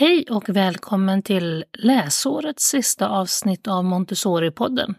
[0.00, 4.94] Hej och välkommen till läsårets sista avsnitt av Montessori-podden.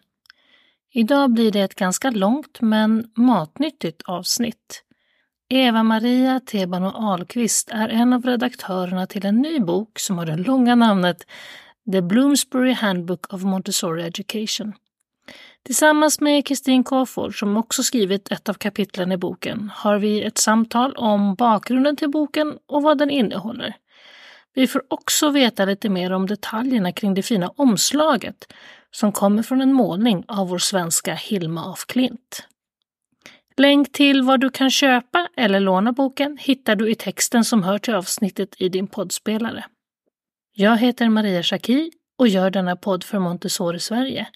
[0.92, 4.84] Idag blir det ett ganska långt men matnyttigt avsnitt.
[5.50, 10.76] Eva-Maria Tebano Ahlqvist är en av redaktörerna till en ny bok som har det långa
[10.76, 11.28] namnet
[11.92, 14.74] The Bloomsbury Handbook of Montessori Education.
[15.64, 20.38] Tillsammans med Kristin Kofod, som också skrivit ett av kapitlen i boken, har vi ett
[20.38, 23.76] samtal om bakgrunden till boken och vad den innehåller.
[24.54, 28.54] Vi får också veta lite mer om detaljerna kring det fina omslaget
[28.92, 32.48] som kommer från en målning av vår svenska Hilma af Klint.
[33.58, 37.78] Länk till var du kan köpa eller låna boken hittar du i texten som hör
[37.78, 39.66] till avsnittet i din poddspelare.
[40.54, 44.28] Jag heter Maria Schacki och gör denna podd för Montessori Sverige.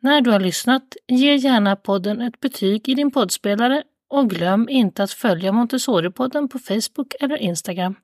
[0.00, 5.02] När du har lyssnat, ge gärna podden ett betyg i din poddspelare och glöm inte
[5.02, 7.94] att följa Montessori-podden på Facebook eller Instagram.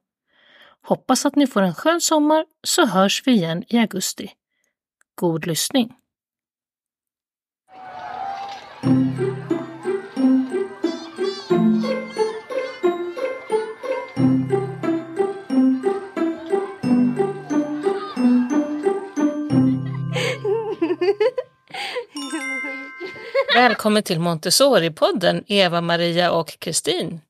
[0.84, 4.32] Hoppas att ni får en skön sommar så hörs vi igen i augusti.
[5.14, 5.94] God lyssning!
[23.54, 27.20] Välkommen till Montessori-podden, Eva-Maria och Kristin.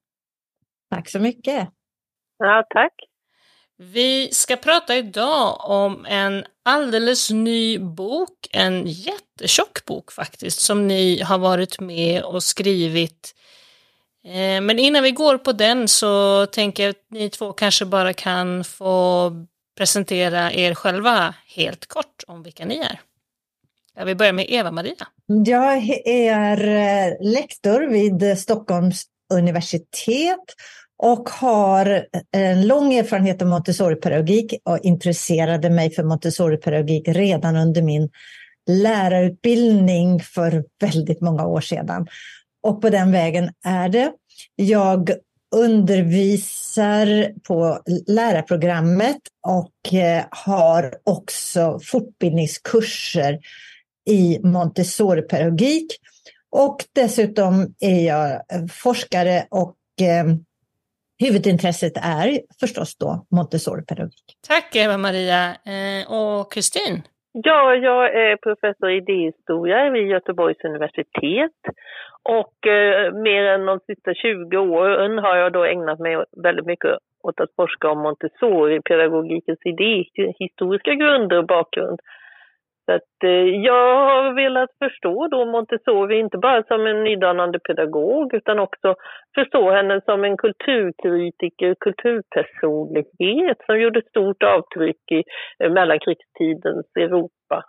[0.91, 1.69] Tack så mycket.
[2.39, 3.12] Ja, tack.
[3.91, 11.23] Vi ska prata idag om en alldeles ny bok, en jättetjock bok faktiskt, som ni
[11.23, 13.35] har varit med och skrivit.
[14.25, 18.13] Eh, men innan vi går på den så tänker jag att ni två kanske bara
[18.13, 19.33] kan få
[19.79, 23.01] presentera er själva helt kort om vilka ni är.
[23.95, 25.07] Jag vill börja med Eva-Maria.
[25.47, 30.45] Jag är eh, lektor vid Stockholms universitet
[31.03, 37.83] och har eh, en lång erfarenhet av Montessori-pedagogik och intresserade mig för Montessori-pedagogik redan under
[37.83, 38.11] min
[38.71, 42.07] lärarutbildning för väldigt många år sedan.
[42.63, 44.13] Och på den vägen är det.
[44.57, 45.11] Jag
[45.55, 53.39] undervisar på lärarprogrammet och eh, har också fortbildningskurser
[54.11, 55.87] i Montessori-pedagogik.
[56.51, 59.77] Och dessutom är jag eh, forskare och
[61.25, 62.29] huvudintresset är
[62.61, 64.29] förstås då Montessori-pedagogik.
[64.49, 65.43] Tack Eva-Maria.
[65.73, 67.03] Eh, och Kristin?
[67.33, 71.61] Ja, jag är professor i idéhistoria vid Göteborgs universitet.
[72.23, 76.91] Och eh, mer än de sista 20 åren har jag då ägnat mig väldigt mycket
[77.23, 82.01] åt att forska om Montessori-pedagogikens idéhistoriska grunder och bakgrund.
[82.85, 88.35] Så att, eh, jag har velat förstå då Montessori inte bara som en nydanande pedagog
[88.35, 88.95] utan också
[89.35, 95.23] förstå henne som en kulturkritiker, kulturpersonlighet som gjorde stort avtryck i
[95.65, 97.65] eh, mellankrigstidens Europa.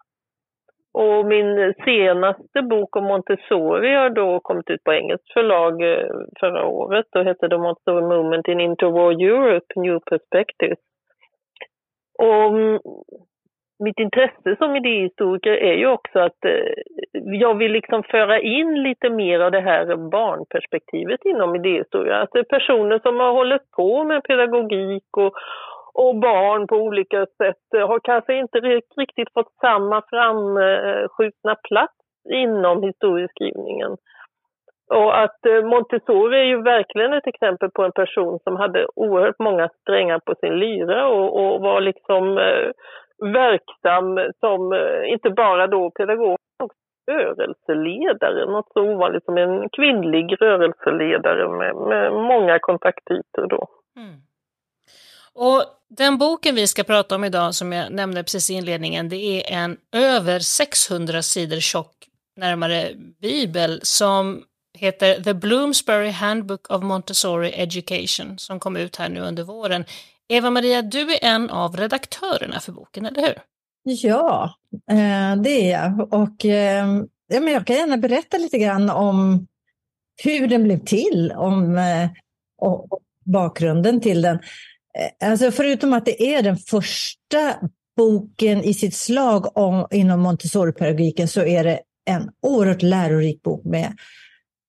[0.94, 6.08] Och min senaste bok om Montessori har då kommit ut på engelskt förlag eh,
[6.40, 10.80] förra året och heter The Montessori Movement in Interwar Europe, New Perspectives.
[12.20, 12.80] Och mm,
[13.80, 16.74] mitt intresse som idéhistoriker är ju också att eh,
[17.14, 22.22] jag vill liksom föra in lite mer av det här barnperspektivet inom idéhistoria.
[22.22, 25.34] Att det är personer som har hållit på med pedagogik och,
[25.94, 28.60] och barn på olika sätt eh, har kanske inte
[28.98, 31.94] riktigt fått samma framskjutna plats
[32.30, 33.98] inom historieskrivningen.
[34.90, 39.40] Och att eh, Montessori är ju verkligen ett exempel på en person som hade oerhört
[39.40, 42.72] många strängar på sin lyra och, och var liksom eh,
[43.32, 46.78] verksam som eh, inte bara då pedagog, också
[47.12, 53.68] rörelseledare, något så ovanligt som en kvinnlig rörelseledare med, med många kontaktytor då.
[53.98, 54.16] Mm.
[55.36, 59.16] Och den boken vi ska prata om idag, som jag nämnde precis i inledningen, det
[59.16, 62.90] är en över 600 sidor tjock, närmare
[63.22, 64.44] bibel, som
[64.78, 69.86] heter The Bloomsbury Handbook of Montessori Education, som kom ut här nu under våren.
[70.28, 73.36] Eva-Maria, du är en av redaktörerna för boken, eller hur?
[73.84, 74.56] Ja,
[74.92, 76.14] eh, det är jag.
[76.14, 76.88] Och, eh,
[77.28, 79.48] ja, men jag kan gärna berätta lite grann om
[80.24, 82.10] hur den blev till om, eh,
[82.58, 84.40] och bakgrunden till den.
[85.24, 87.56] Alltså förutom att det är den första
[87.98, 93.98] boken i sitt slag om, inom Montessori-pedagogiken så är det en oerhört lärorik bok med,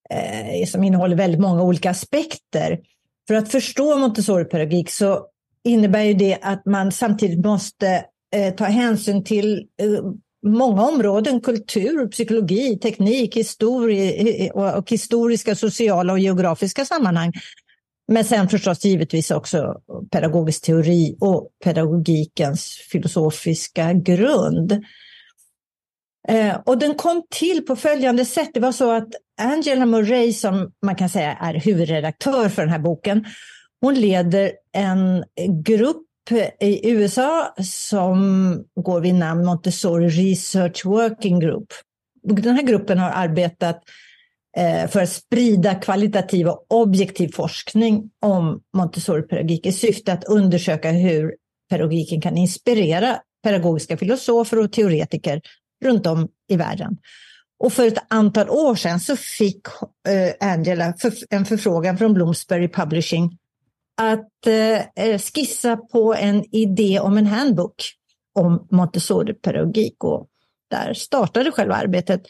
[0.09, 2.79] eh, som innehåller väldigt många olika aspekter.
[3.27, 5.27] För att förstå Montessori-pedagogik så
[5.65, 10.03] innebär ju det att man samtidigt måste eh, ta hänsyn till eh,
[10.45, 17.33] många områden, kultur, psykologi, teknik, histori eh, och, och historiska, sociala och geografiska sammanhang.
[18.07, 19.75] Men sen förstås givetvis också
[20.11, 24.71] pedagogisk teori och pedagogikens filosofiska grund.
[26.27, 28.49] Eh, och den kom till på följande sätt.
[28.53, 29.07] Det var så att
[29.41, 33.25] Angela Murray, som man kan säga är huvudredaktör för den här boken,
[33.81, 35.23] hon leder en
[35.63, 36.05] grupp
[36.59, 38.19] i USA som
[38.75, 41.73] går vid namn Montessori Research Working Group.
[42.23, 43.83] Den här gruppen har arbetat
[44.57, 51.35] eh, för att sprida kvalitativ och objektiv forskning om Montessori-pedagogik i syfte att undersöka hur
[51.69, 55.41] pedagogiken kan inspirera pedagogiska filosofer och teoretiker
[55.83, 56.97] runt om i världen.
[57.59, 59.61] Och för ett antal år sedan så fick
[60.07, 60.93] eh, Angela
[61.29, 63.37] en förfrågan från Bloomsbury Publishing
[63.97, 67.75] att eh, eh, skissa på en idé om en handbok
[68.35, 70.03] om Montessori-pedagogik.
[70.03, 70.27] Och
[70.71, 72.21] där startade själva arbetet.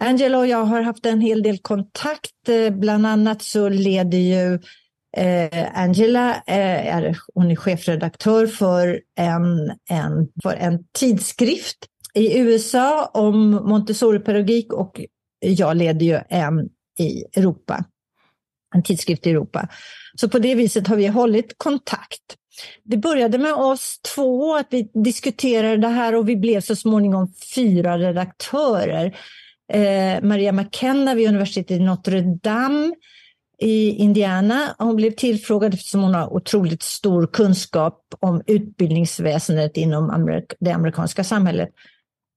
[0.00, 4.58] Angela och jag har haft en hel del kontakt, eh, bland annat så leder ju
[5.16, 11.76] eh, Angela, eh, är, hon är chefredaktör för en, en, för en tidskrift
[12.14, 14.72] i USA om Montessori-pedagogik.
[14.72, 15.00] Och
[15.40, 16.68] jag leder ju en
[16.98, 17.84] i Europa,
[18.74, 19.68] en tidskrift i Europa.
[20.14, 22.36] Så på det viset har vi hållit kontakt.
[22.84, 27.32] Det började med oss två, att vi diskuterade det här och vi blev så småningom
[27.54, 29.16] fyra redaktörer.
[29.72, 32.94] Eh, Maria McKenna vid universitetet i Notre Dame
[33.60, 34.74] i Indiana.
[34.78, 41.24] Hon blev tillfrågad eftersom hon har otroligt stor kunskap om utbildningsväsendet inom amerik det amerikanska
[41.24, 41.68] samhället.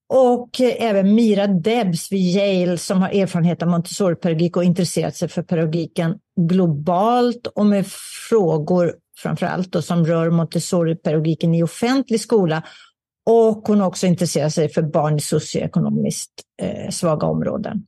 [0.08, 5.42] Och även Mira Debs vid Yale som har erfarenhet av Montessori-pedagogik och intresserat sig för
[5.42, 7.86] pedagogiken globalt och med
[8.28, 12.62] frågor framförallt då, som rör Montessori-pedagogiken i offentlig skola.
[13.26, 17.86] Och hon har också intresserat sig för barn i socioekonomiskt eh, svaga områden.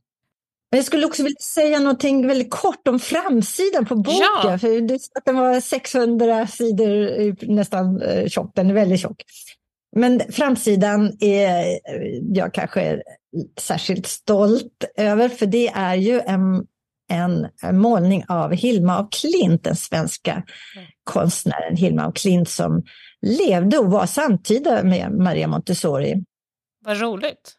[0.71, 4.27] Men jag skulle också vilja säga någonting väldigt kort om framsidan på boken.
[4.43, 4.57] Ja.
[4.57, 9.23] För det, att den var 600 sidor nästan eh, tjock, den är väldigt tjock.
[9.95, 11.79] Men framsidan är
[12.33, 13.01] jag kanske
[13.59, 16.65] särskilt stolt över, för det är ju en,
[17.09, 17.47] en
[17.79, 20.87] målning av Hilma af Klint, den svenska mm.
[21.03, 22.83] konstnären Hilma af Klint som
[23.21, 26.23] levde och var samtida med Maria Montessori.
[26.85, 27.53] Vad roligt.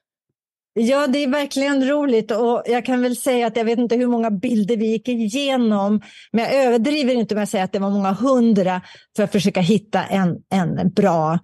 [0.81, 4.06] Ja, det är verkligen roligt och jag kan väl säga att jag vet inte hur
[4.06, 6.00] många bilder vi gick igenom,
[6.32, 8.82] men jag överdriver inte med att säga att det var många hundra
[9.16, 11.38] för att försöka hitta en, en bra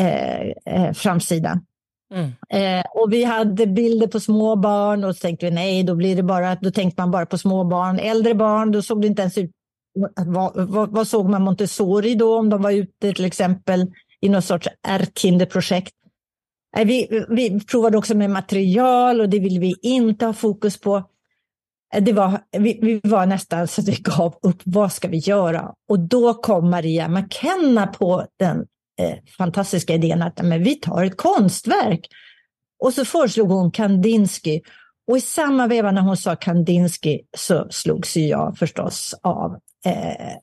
[0.00, 1.60] eh, eh, framsida.
[2.14, 2.30] Mm.
[2.48, 6.16] Eh, och vi hade bilder på små barn och så tänkte vi nej, då blir
[6.16, 7.98] det bara, då tänkte man bara på små barn.
[7.98, 9.50] Äldre barn, då såg det inte ens ut,
[10.26, 14.44] vad, vad, vad såg man Montessori då om de var ute till exempel i något
[14.44, 15.94] sorts ärtkinderprojekt?
[16.76, 20.96] Eh, vi, vi provade också med material och det vill vi inte ha fokus på.
[21.94, 25.18] Eh, det var, vi, vi, var nästan så att vi gav upp, vad ska vi
[25.18, 25.74] göra?
[25.88, 28.66] Och då kom Maria McKenna på den
[29.00, 32.06] eh, fantastiska idén att men vi tar ett konstverk.
[32.82, 34.60] Och så föreslog hon Kandinsky.
[35.10, 39.52] Och i samma veva när hon sa Kandinsky så slogs jag förstås av
[39.84, 40.36] eh,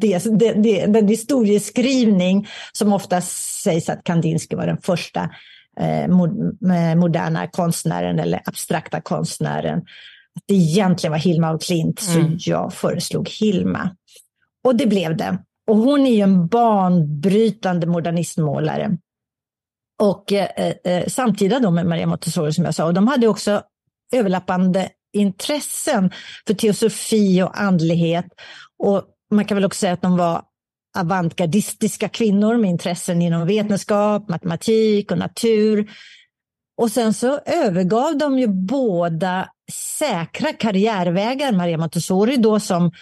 [0.00, 5.30] det, det, det, den historieskrivning som ofta sägs att Kandinsky var den första
[5.80, 6.08] eh,
[6.96, 9.78] moderna konstnären eller abstrakta konstnären.
[10.36, 12.38] Att det egentligen var Hilma av Klint, mm.
[12.38, 13.96] så jag föreslog Hilma.
[14.64, 15.38] Och det blev det.
[15.70, 18.96] Och hon är ju en banbrytande modernistmålare.
[20.00, 22.84] Och eh, eh, eh, samtida då med Maria Montessori som jag sa.
[22.84, 23.62] Och de hade också
[24.12, 26.10] överlappande intressen
[26.46, 28.26] för teosofi och andlighet.
[28.78, 30.42] Och man kan väl också säga att de var
[30.98, 35.90] avantgardistiska kvinnor med intressen inom vetenskap, matematik och natur.
[36.76, 39.48] Och sen så övergav de ju båda
[39.98, 41.52] säkra karriärvägar.
[41.52, 42.92] Maria Montessori då som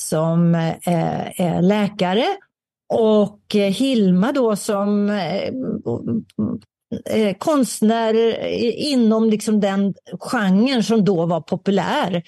[0.00, 2.24] som eh, är läkare
[2.92, 5.44] och eh, Hilma då som eh,
[7.10, 8.14] eh konstnär
[8.92, 12.22] inom liksom den genren som då var populär,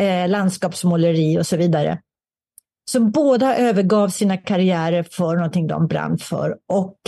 [0.00, 1.98] eh, landskapsmåleri och så vidare.
[2.90, 6.56] Så båda övergav sina karriärer för någonting de brann för.
[6.66, 6.98] Och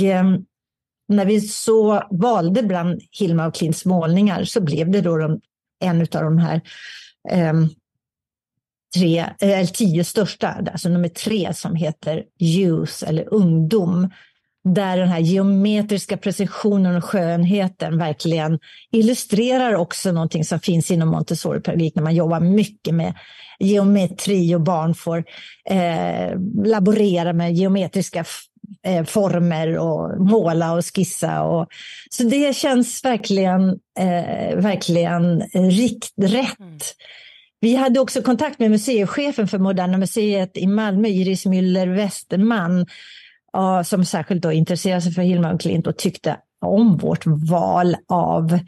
[1.09, 5.41] när vi så valde bland Hilma och Klints målningar så blev det då de,
[5.81, 6.61] en av de här
[8.94, 14.11] tre, eh, eller tio största, alltså nummer tre som heter Youth eller ungdom.
[14.64, 18.59] Där den här geometriska precisionen och skönheten verkligen
[18.92, 23.14] illustrerar också någonting som finns inom Montessori-pedagogik när man jobbar mycket med
[23.61, 25.25] geometri och barn får
[25.70, 28.25] eh, laborera med geometriska
[28.87, 31.42] eh, former och måla och skissa.
[31.42, 31.66] Och,
[32.11, 33.68] så det känns verkligen,
[33.99, 36.61] eh, verkligen rikt, rätt.
[36.61, 36.78] Mm.
[37.61, 42.87] Vi hade också kontakt med museichefen för Moderna Museet i Malmö, Iris Müller Westerman,
[43.85, 46.37] som särskilt då intresserade sig för Hilma och Klint och tyckte
[46.67, 48.59] om vårt val av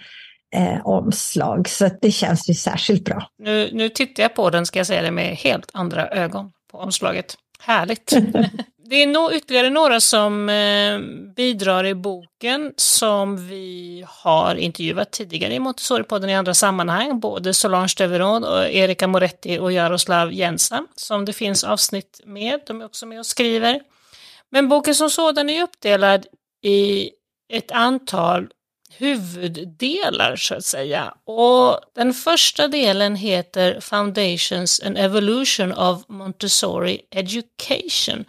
[0.55, 1.69] eh, omslag.
[1.69, 3.29] Så det känns ju särskilt bra.
[3.39, 6.79] Nu, nu tittar jag på den, ska jag säga det, med helt andra ögon på
[6.79, 7.35] omslaget.
[7.59, 8.13] Härligt!
[8.93, 10.99] det är no ytterligare några som eh,
[11.37, 17.21] bidrar i boken som vi har intervjuat tidigare i Montessori-podden i andra sammanhang.
[17.21, 22.61] Både Solange Deveron, och Erika Moretti och Jaroslav Jensa som det finns avsnitt med.
[22.67, 23.81] De är också med och skriver.
[24.51, 26.27] Men boken som sådan är uppdelad
[26.63, 27.11] i
[27.53, 28.49] ett antal
[28.97, 31.15] huvuddelar så att säga.
[31.25, 38.25] Och den första delen heter Foundations and Evolution of Montessori Education.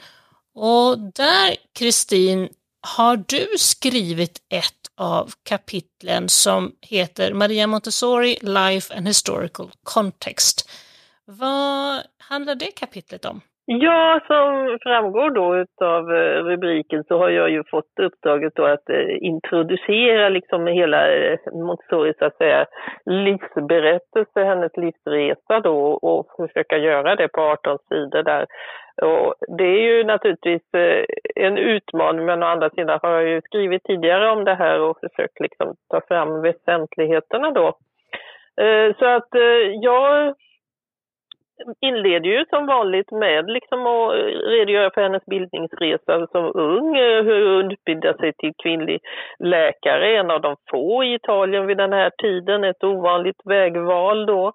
[0.56, 2.50] Och där, Kristin,
[2.98, 10.70] har du skrivit ett av kapitlen som heter Maria Montessori Life and Historical Context.
[11.26, 13.42] Vad handlar det kapitlet om?
[13.66, 18.90] Ja, som framgår då av eh, rubriken så har jag ju fått uppdraget då att
[18.90, 22.66] eh, introducera liksom hela Montessoris, Montessori så att säga
[23.06, 28.46] livsberättelse, hennes livsresa då och försöka göra det på 18 sidor där.
[29.02, 33.42] Och det är ju naturligtvis eh, en utmaning men å andra sidan har jag ju
[33.42, 37.68] skrivit tidigare om det här och försökt liksom ta fram väsentligheterna då.
[38.64, 40.36] Eh, så att eh, jag
[41.82, 44.14] inleder ju som vanligt med liksom att
[44.48, 49.02] redogöra för hennes bildningsresa som ung, hur hon utbildade sig till kvinnlig
[49.40, 54.54] läkare, en av de få i Italien vid den här tiden, ett ovanligt vägval då.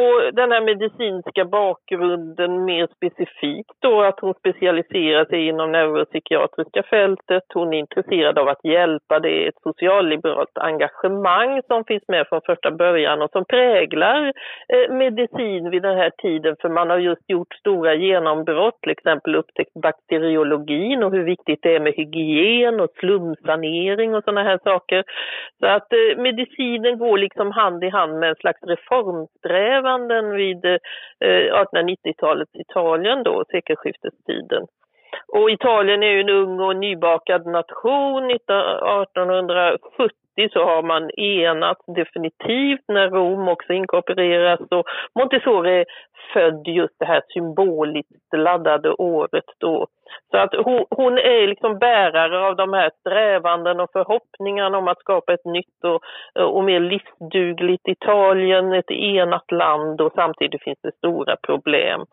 [0.00, 7.42] Och den här medicinska bakgrunden mer specifikt då att hon specialiserar sig inom neuropsykiatriska fältet.
[7.54, 9.20] Hon är intresserad av att hjälpa.
[9.20, 14.32] Det är ett socialliberalt engagemang som finns med från första början och som präglar
[14.68, 19.34] eh, medicin vid den här tiden för man har just gjort stora genombrott, till exempel
[19.34, 25.04] upptäckt bakteriologin och hur viktigt det är med hygien och slumsanering och sådana här saker.
[25.60, 30.64] Så att eh, medicinen går liksom hand i hand med en slags reformsträvan strävanden vid
[30.64, 30.78] eh,
[31.20, 34.66] 1890-talets Italien då, sekelskiftestiden.
[35.28, 38.30] Och Italien är ju en ung och nybakad nation.
[38.30, 44.84] 1870 så har man enats definitivt när Rom också inkorporeras och
[45.18, 45.86] Montessori är
[46.32, 49.86] född just det här symboliskt laddade året då.
[50.30, 55.00] Så att hon, hon, är liksom bärare av de här strävanden och förhoppningarna om att
[55.00, 56.00] skapa ett nytt och,
[56.54, 62.04] och mer livsdugligt Italien, ett enat land och samtidigt finns det stora problem.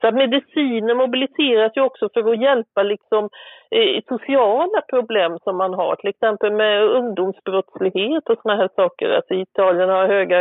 [0.00, 3.28] Så att mediciner mobiliseras ju också för att hjälpa liksom,
[3.70, 9.10] eh, sociala problem som man har, till exempel med ungdomsbrottslighet och sådana här saker.
[9.10, 10.40] Alltså Italien har höga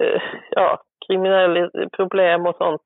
[0.00, 2.82] eh, ja, kriminella problem och sånt.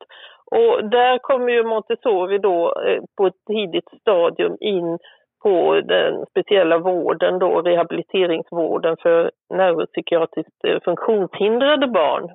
[0.50, 4.98] Och där kommer ju Montessori då eh, på ett tidigt stadium in
[5.42, 12.30] på den speciella vården då, rehabiliteringsvården för neuropsykiatriskt eh, funktionshindrade barn.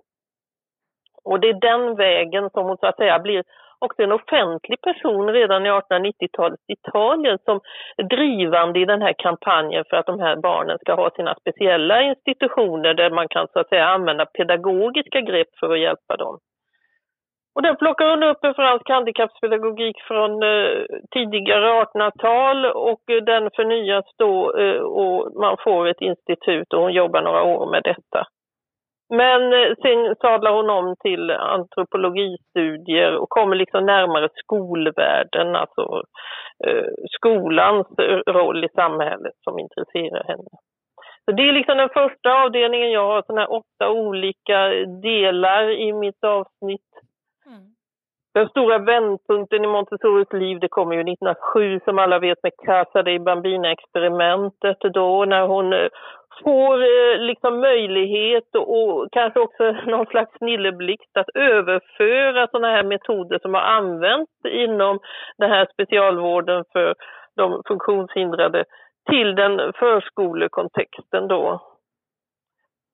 [1.26, 3.44] Och det är den vägen som hon så att säga blir
[3.86, 7.60] också en offentlig person redan i 1890-talets Italien som
[8.10, 12.94] drivande i den här kampanjen för att de här barnen ska ha sina speciella institutioner
[12.94, 16.38] där man kan så att säga använda pedagogiska grepp för att hjälpa dem.
[17.56, 23.50] Och den plockar hon upp en fransk handikappspedagogik från eh, tidigare 1800-tal och eh, den
[23.56, 28.28] förnyas då eh, och man får ett institut och hon jobbar några år med detta.
[29.12, 36.04] Men eh, sen sadlar hon om till antropologistudier och kommer liksom närmare skolvärlden, alltså
[36.68, 37.88] eh, skolans
[38.28, 40.52] roll i samhället som intresserar henne.
[41.26, 42.92] Så det är liksom den första avdelningen.
[42.92, 44.70] Jag har såna här åtta olika
[45.02, 46.92] delar i mitt avsnitt.
[47.46, 47.64] Mm.
[48.34, 53.04] Den stora vändpunkten i Montessoris liv det kommer ju 1907 som alla vet med Casa
[53.04, 55.90] dei Bambina-experimentet då när hon eh,
[56.44, 63.40] får eh, liksom möjlighet och kanske också någon slags snilleblixt att överföra sådana här metoder
[63.42, 65.00] som har använts inom
[65.38, 66.96] den här specialvården för
[67.36, 68.66] de funktionshindrade
[69.10, 71.62] till den förskolekontexten då.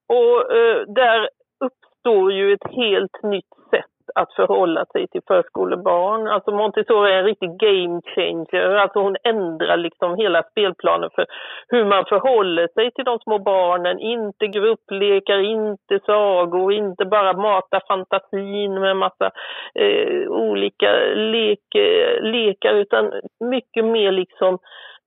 [0.09, 1.29] Och eh, där
[1.65, 6.27] uppstår ju ett helt nytt sätt att förhålla sig till förskolebarn.
[6.27, 8.75] Alltså Montessori är en riktig game changer.
[8.75, 11.25] Alltså hon ändrar liksom hela spelplanen för
[11.67, 13.99] hur man förhåller sig till de små barnen.
[13.99, 19.31] Inte grupplekar, inte sagor, inte bara mata fantasin med massa
[19.75, 24.57] eh, olika lek, eh, lekar utan mycket mer liksom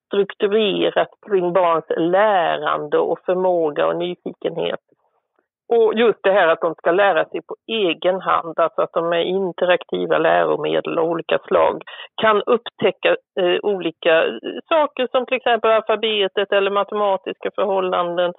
[0.07, 4.81] strukturerat kring barns lärande och förmåga och nyfikenhet.
[5.75, 9.09] Och just det här att de ska lära sig på egen hand, alltså att de
[9.09, 11.83] med interaktiva läromedel av olika slag
[12.23, 14.33] kan upptäcka eh, olika eh,
[14.69, 18.33] saker som till exempel alfabetet eller matematiska förhållanden.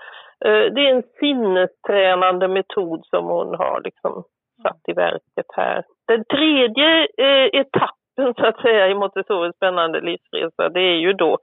[0.46, 4.24] Eh, det är en sinnestränande metod som hon har liksom
[4.64, 5.84] satt i verket här.
[6.08, 11.38] Den tredje eh, etappen så att säga i Montessoris spännande livsresa det är ju då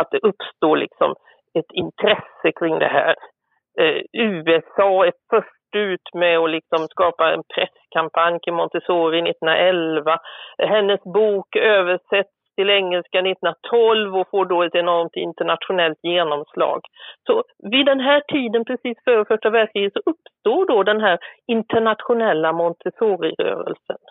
[0.00, 1.14] att det uppstår liksom
[1.58, 3.14] ett intresse kring det här
[3.80, 10.18] eh, USA är först ut med att liksom skapa en presskampanj kring Montessori 1911.
[10.58, 16.80] Hennes bok översätts till engelska 1912 och får då ett enormt internationellt genomslag.
[17.26, 22.52] Så vid den här tiden, precis före första världskriget, så uppstår då den här internationella
[22.52, 24.02] Montessori-rörelsen.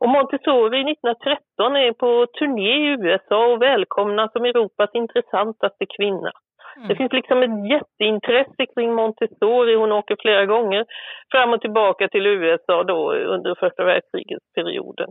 [0.00, 6.32] Och Montessori 1913 är på turné i USA och välkomnas som Europas intressantaste kvinna.
[6.76, 6.88] Mm.
[6.88, 9.74] Det finns liksom ett jätteintresse kring Montessori.
[9.74, 10.84] Hon åker flera gånger
[11.32, 15.10] fram och tillbaka till USA då under första världskrigets perioden.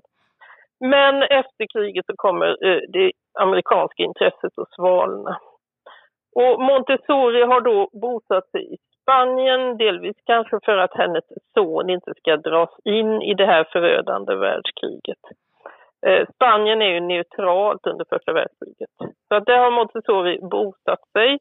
[0.80, 5.39] Men efter kriget så kommer eh, det amerikanska intresset att svalna.
[6.36, 11.24] Och Montessori har då bosatt sig i Spanien, delvis kanske för att hennes
[11.54, 15.24] son inte ska dras in i det här förödande världskriget.
[16.08, 18.89] Eh, Spanien är ju neutralt under första världskriget.
[19.27, 21.39] Så att där har Montessori bosatt sig.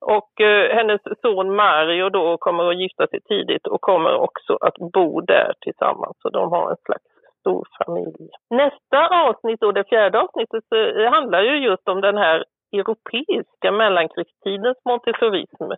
[0.00, 4.78] Och eh, hennes son Mario då kommer att gifta sig tidigt och kommer också att
[4.94, 6.16] bo där tillsammans.
[6.22, 7.04] Så de har en slags
[7.40, 8.28] stor familj.
[8.50, 14.78] Nästa avsnitt, då det fjärde avsnittet, eh, handlar ju just om den här europeiska mellankrigstidens
[14.84, 15.70] montessorism.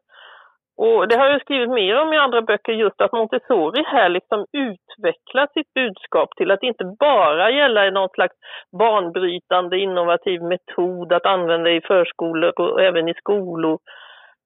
[0.76, 4.46] Och det har jag skrivit mer om i andra böcker, just att Montessori här liksom
[4.52, 8.36] utvecklar sitt budskap till att inte bara gälla någon slags
[8.78, 13.78] banbrytande innovativ metod att använda i förskolor och även i skolor,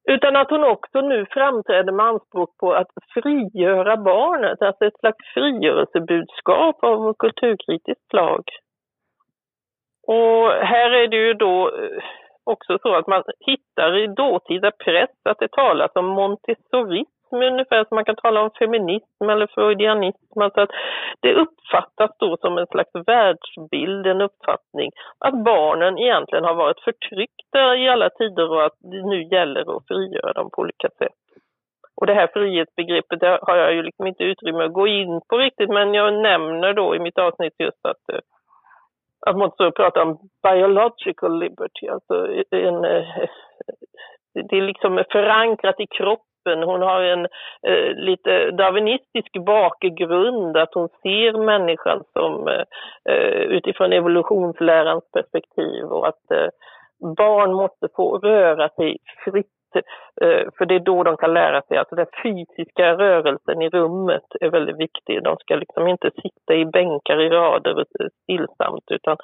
[0.09, 5.19] utan att hon också nu framträder med anspråk på att frigöra barnet, alltså ett slags
[5.35, 8.45] frigörelsebudskap av kulturkritiskt slag.
[10.07, 11.71] Och här är det ju då
[12.49, 17.95] också så att man hittar i dåtida press att det talas om montessorism ungefär som
[17.95, 20.41] man kan tala om feminism eller freudianism.
[20.41, 20.71] Alltså att
[21.21, 27.77] det uppfattas då som en slags världsbild, en uppfattning att barnen egentligen har varit förtryckta
[27.77, 31.19] i alla tider och att det nu gäller att frigöra dem på olika sätt.
[32.01, 35.37] Och det här frihetsbegreppet det har jag ju liksom inte utrymme att gå in på
[35.37, 38.21] riktigt men jag nämner då i mitt avsnitt just att eh,
[39.27, 43.05] att man Montessori pratar om biological liberty, alltså en, eh,
[44.35, 46.63] det är liksom förankrat i kroppen.
[46.63, 47.27] Hon har en
[47.67, 52.65] eh, lite darwinistisk bakgrund, att hon ser människan som eh,
[53.09, 56.49] eh utifrån evolutionslärans perspektiv och att eh,
[57.17, 59.85] barn måste få röra sig fritt Typ,
[60.21, 64.27] eh, för det är då de kan lära sig, alltså den fysiska rörelsen i rummet
[64.41, 65.23] är väldigt viktig.
[65.25, 67.85] De ska liksom inte sitta i bänkar i rader
[68.23, 69.17] stillsamt utan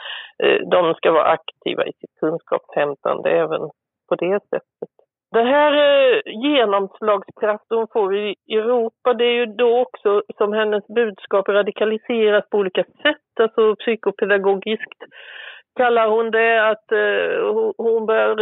[0.43, 3.61] eh, de ska vara aktiva i sitt kunskapshämtande även
[4.09, 4.95] på det sättet.
[5.33, 10.53] Den här eh, genomslagskraften får hon får i Europa, det är ju då också som
[10.53, 15.03] hennes budskap radikaliseras på olika sätt, alltså psykopedagogiskt
[15.77, 16.85] kallar hon det, att
[17.77, 18.37] hon börjar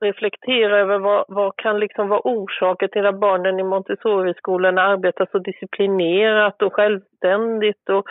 [0.00, 5.38] reflektera över vad, vad kan liksom vara orsaker till att barnen i Montessori-skolan arbetar så
[5.38, 8.04] disciplinerat och självständigt och,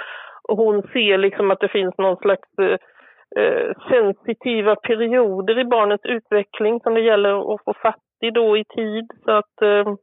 [0.44, 2.78] och hon ser liksom att det finns någon slags eh,
[3.44, 8.64] eh, sensitiva perioder i barnets utveckling som det gäller att få fatt i då i
[8.66, 9.08] tid.
[9.26, 9.94] Så att eh,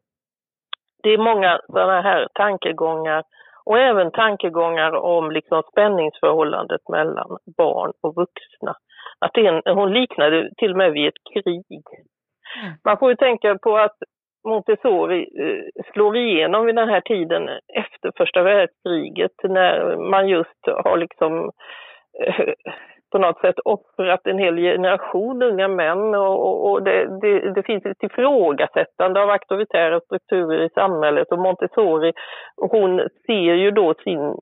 [1.03, 3.23] det är många sådana här tankegångar
[3.65, 8.75] och även tankegångar om liksom spänningsförhållandet mellan barn och vuxna
[9.19, 11.83] att en, hon liknade till och med vid ett krig.
[12.63, 12.75] Mm.
[12.85, 13.97] Man får ju tänka på att
[14.45, 20.97] Montessori eh, slår igenom vid den här tiden efter första världskriget när man just har
[20.97, 21.51] liksom
[22.27, 22.53] eh,
[23.15, 27.85] på något sätt offrat en hel generation unga män och, och det, det, det, finns
[27.87, 32.13] ett ifrågasättande av auktoritära strukturer i samhället och Montessori
[32.57, 34.35] hon ser ju då sin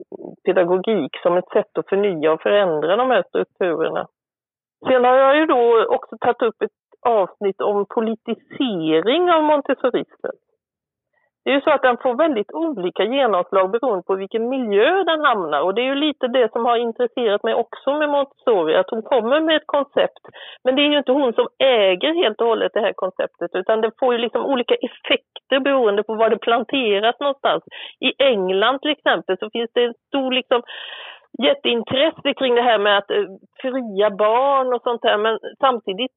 [0.45, 4.07] pedagogik som ett sätt att förnya och förändra de här strukturerna.
[4.89, 6.71] Sen har jag ju då också tagit upp ett
[7.07, 10.33] avsnitt om politisering av montessorismen.
[11.45, 15.21] Det är ju så att den får väldigt olika genomslag beroende på vilken miljö den
[15.21, 18.91] hamnar och det är ju lite det som har intresserat mig också med Montessori, att
[18.91, 20.25] hon kommer med ett koncept
[20.65, 23.81] men det är ju inte hon som äger helt och hållet det här konceptet utan
[23.81, 27.63] det får ju liksom olika effekter beroende på var det planteras någonstans.
[28.01, 30.63] I England till exempel så finns det en stor liksom
[31.39, 33.25] jätteintresse kring det här med att eh,
[33.63, 36.13] fria barn och sånt här men samtidigt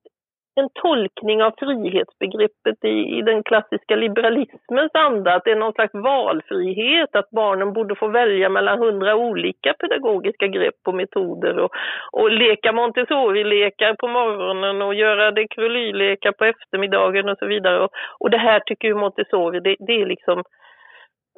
[0.56, 5.94] en tolkning av frihetsbegreppet i, i, den klassiska liberalismens anda, att det är någon slags
[5.94, 11.72] valfrihet, att barnen borde få välja mellan hundra olika pedagogiska grepp och metoder och,
[12.12, 17.84] och leka Montessori-lekar på morgonen och göra dekroly-lekar på eftermiddagen och så vidare.
[17.84, 20.44] Och, och det här tycker ju Montessori, det, det är liksom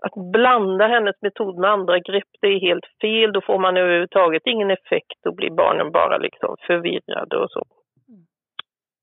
[0.02, 3.34] att blanda hennes metod med andra grepp, det är helt fel.
[3.34, 5.18] Då får man överhuvudtaget ingen effekt.
[5.24, 7.64] Då blir barnen bara liksom förvirrade och så.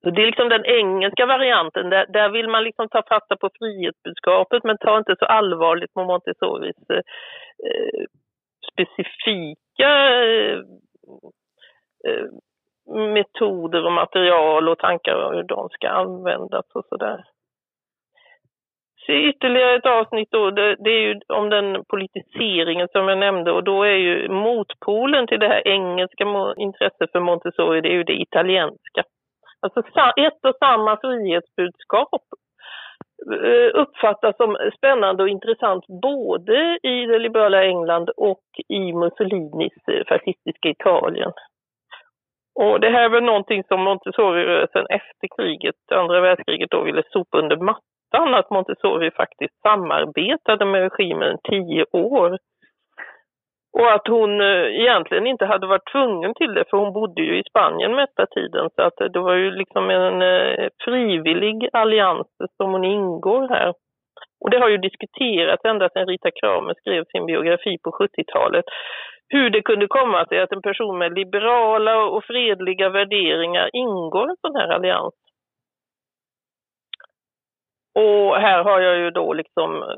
[0.04, 1.90] Så det är liksom den engelska varianten.
[1.90, 6.04] Där, där vill man liksom ta fasta på frihetsbudskapet men ta inte så allvarligt på
[6.04, 6.96] Montessoris eh,
[7.68, 8.04] eh,
[8.72, 9.90] specifika
[10.24, 10.58] eh,
[12.08, 12.26] eh,
[13.14, 17.24] metoder och material och tankar om hur de ska användas och sådär.
[19.06, 23.52] Så ytterligare ett avsnitt då, det, det, är ju om den politiseringen som jag nämnde
[23.52, 26.24] och då är ju motpolen till det här engelska
[26.56, 29.02] intresset för Montessori, det är ju det italienska.
[29.60, 29.80] Alltså
[30.16, 32.22] ett och samma frihetsbudskap
[33.32, 40.04] eh, uppfattas som spännande och intressant både i det liberala England och i Mussolinis eh,
[40.08, 41.32] fascistiska Italien.
[42.54, 47.38] Och det här är väl någonting som Montessori-rörelsen efter kriget, andra världskriget, då ville sopa
[47.38, 52.38] under mattan, att Montessori faktiskt samarbetade med regimen tio år
[53.78, 57.38] och att hon eh, egentligen inte hade varit tvungen till det för hon bodde ju
[57.38, 62.26] i Spanien mesta tiden så att eh, det var ju liksom en eh, frivillig allians
[62.56, 63.74] som hon ingår här.
[64.40, 68.64] Och det har ju diskuterats ända sedan Rita Kramer skrev sin biografi på 70-talet
[69.28, 74.30] hur det kunde komma sig att en person med liberala och fredliga värderingar ingår i
[74.30, 75.14] en sån här allians.
[77.94, 79.88] Och här har jag ju då liksom eh,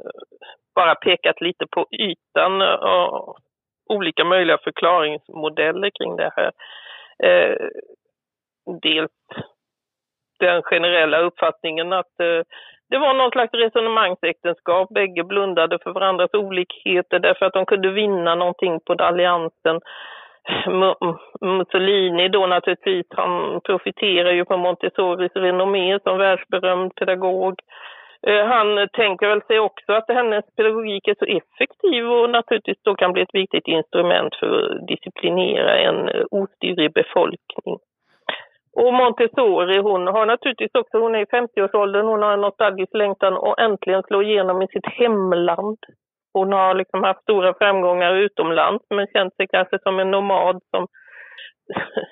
[0.74, 3.34] bara pekat lite på ytan eh,
[3.88, 6.52] olika möjliga förklaringsmodeller kring det här.
[7.22, 7.56] Eh,
[8.82, 9.12] dels
[10.38, 12.42] den generella uppfattningen att eh,
[12.90, 14.88] det var någon slags resonemangsäktenskap.
[14.88, 19.80] Bägge blundade för varandras olikheter därför att de kunde vinna någonting på alliansen.
[21.40, 27.60] Mussolini då naturligtvis, han profiterar ju på Montessoris renommé som världsberömd pedagog.
[28.22, 32.94] Eh, han tänker väl sig också att hennes pedagogik är så effektiv och naturligtvis då
[32.94, 37.78] kan bli ett viktigt instrument för att disciplinera en ostyrig befolkning.
[38.76, 43.34] Och Montessori, hon har naturligtvis också, hon är i 50-årsåldern, hon har en nostalgisk längtan
[43.34, 45.78] att äntligen slå igenom i sitt hemland.
[46.38, 50.86] Hon har liksom haft stora framgångar utomlands men känt sig kanske som en nomad som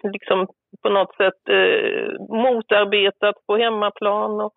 [0.13, 0.47] liksom
[0.83, 2.07] på något sätt eh,
[2.45, 4.41] motarbetat på hemmaplan.
[4.41, 4.53] Och,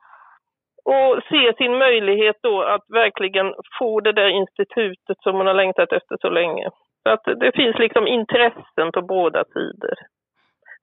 [0.94, 5.92] och se sin möjlighet då att verkligen få det där institutet som hon har längtat
[5.92, 6.70] efter så länge.
[7.04, 9.98] Så att det finns liksom intressen på båda sidor.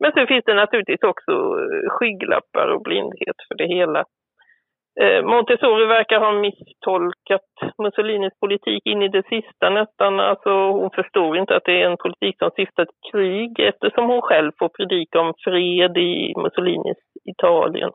[0.00, 4.04] Men sen finns det naturligtvis också eh, skygglappar och blindhet för det hela.
[5.00, 10.20] Eh, Montessori verkar ha misstolkat Mussolinis politik in i det sista nästan.
[10.20, 14.22] Alltså hon förstår inte att det är en politik som syftar till krig eftersom hon
[14.22, 17.90] själv får predika om fred i Mussolinis Italien.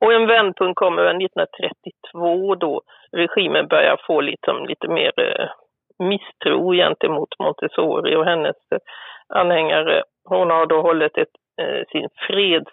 [0.00, 5.48] Och en vändpunkt kommer 1932 då regimen börjar få liksom lite mer eh,
[5.98, 8.78] misstro gentemot Montessori och hennes eh,
[9.28, 10.02] anhängare.
[10.24, 12.72] Hon har då hållit ett, eh, sin freds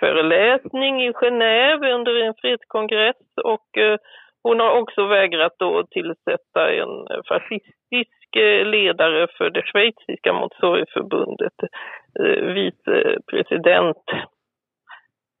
[0.00, 3.98] föreläsning i Genève under en fredskongress och eh,
[4.42, 11.58] hon har också vägrat då tillsätta en eh, fascistisk eh, ledare för det schweiziska Montessori-förbundet,
[12.54, 14.04] vicepresident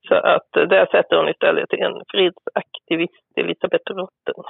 [0.08, 4.44] så att där sätter hon istället en fredsaktivist, Elisabeth Rotten.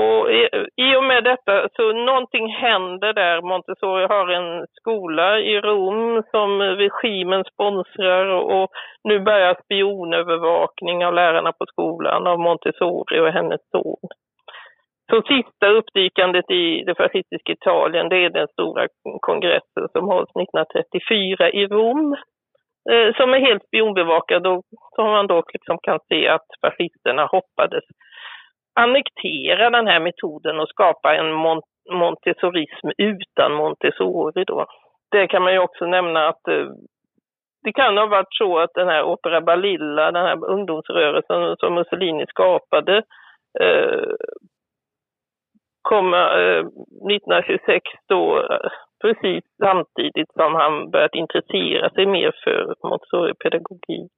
[0.00, 3.42] Och i, i och med detta så någonting händer där.
[3.42, 8.70] Montessori har en skola i Rom som regimen sponsrar och, och
[9.04, 14.08] nu börjar spionövervakning av lärarna på skolan av Montessori och hennes son.
[15.10, 18.86] Så sista uppdykandet i det fascistiska Italien det är den stora
[19.20, 22.16] kongressen som hålls 1934 i Rom
[22.90, 27.84] Eh, som är helt spionbevakad och som man då liksom kan se att fascisterna hoppades
[28.74, 34.66] annektera den här metoden och skapa en mont montessorism utan Montessori då.
[35.10, 36.66] Det kan man ju också nämna att eh,
[37.64, 42.26] det kan ha varit så att den här Opera Balilla, den här ungdomsrörelsen som Mussolini
[42.26, 43.02] skapade,
[43.60, 44.04] eh,
[45.82, 48.70] kom eh, 1926 då eh,
[49.02, 54.12] precis samtidigt som han börjat intressera sig mer för Montessori-pedagogik.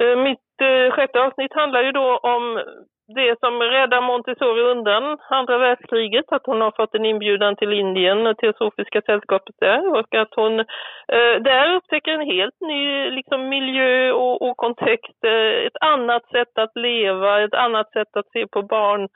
[0.00, 2.62] Eh, mitt eh, sjätte avsnitt handlar ju då om
[3.06, 8.26] det som räddar Montessori undan andra världskriget, att hon har fått en inbjudan till Indien
[8.26, 14.12] och Teosofiska sällskapet där och att hon eh, där upptäcker en helt ny liksom, miljö
[14.12, 18.62] och, och kontext, eh, ett annat sätt att leva, ett annat sätt att se på
[18.62, 19.08] barn,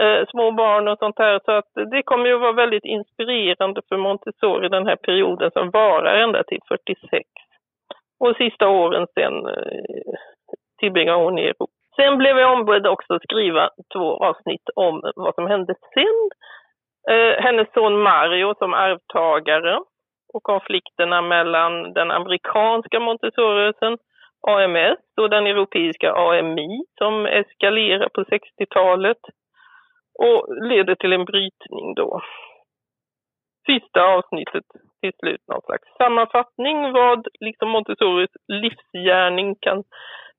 [0.00, 1.40] eh, små barn och sånt här.
[1.44, 6.14] Så att det kommer ju vara väldigt inspirerande för Montessori den här perioden som varar
[6.22, 7.24] ända till 46.
[8.20, 10.14] Och sista åren sen eh,
[10.78, 11.83] tillbringar hon i Europa.
[11.96, 16.30] Sen blev jag ombedd också att skriva två avsnitt om vad som hände sen.
[17.14, 19.78] Eh, hennes son Mario som arvtagare
[20.34, 23.98] och konflikterna mellan den amerikanska montessorirörelsen
[24.46, 29.18] AMS, och den europeiska AMI som eskalerar på 60-talet
[30.18, 32.20] och leder till en brytning då.
[33.66, 34.64] Sista avsnittet
[35.00, 39.82] till slut någon slags sammanfattning vad liksom Montessoris livsgärning kan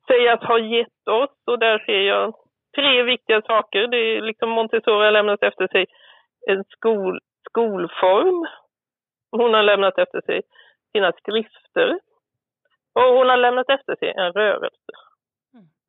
[0.08, 2.34] sägas ha gett oss och där ser jag
[2.76, 3.88] tre viktiga saker.
[3.88, 5.86] Det är liksom Montessori har lämnat efter sig
[6.48, 8.48] en skol, skolform.
[9.32, 10.42] Hon har lämnat efter sig
[10.92, 12.00] sina skrifter.
[12.94, 14.92] Och hon har lämnat efter sig en rörelse.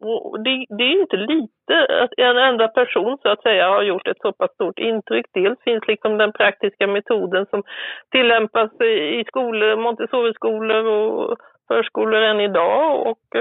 [0.00, 4.08] Och det, det, är inte lite att en enda person så att säga har gjort
[4.08, 5.26] ett så pass stort intryck.
[5.32, 7.62] Dels finns liksom den praktiska metoden som
[8.10, 13.36] tillämpas i skolor, Montessori-skolor och förskolor än idag och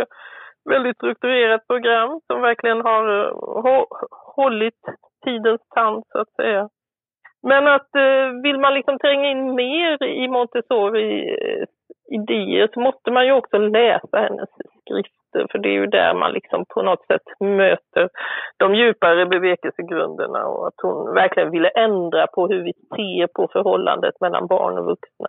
[0.69, 3.85] väldigt strukturerat program som verkligen har eh,
[4.35, 4.81] hållit
[5.25, 6.69] tidens tand så att säga.
[7.43, 11.65] Men att eh, vill man liksom tränga in mer i Montessori eh,
[12.11, 14.49] idéer så måste man ju också läsa hennes
[14.81, 18.09] skrifter för det är ju där man liksom på något sätt möter
[18.57, 24.21] de djupare bevekelsegrunderna och att hon verkligen ville ändra på hur vi ser på förhållandet
[24.21, 25.27] mellan barn och vuxna.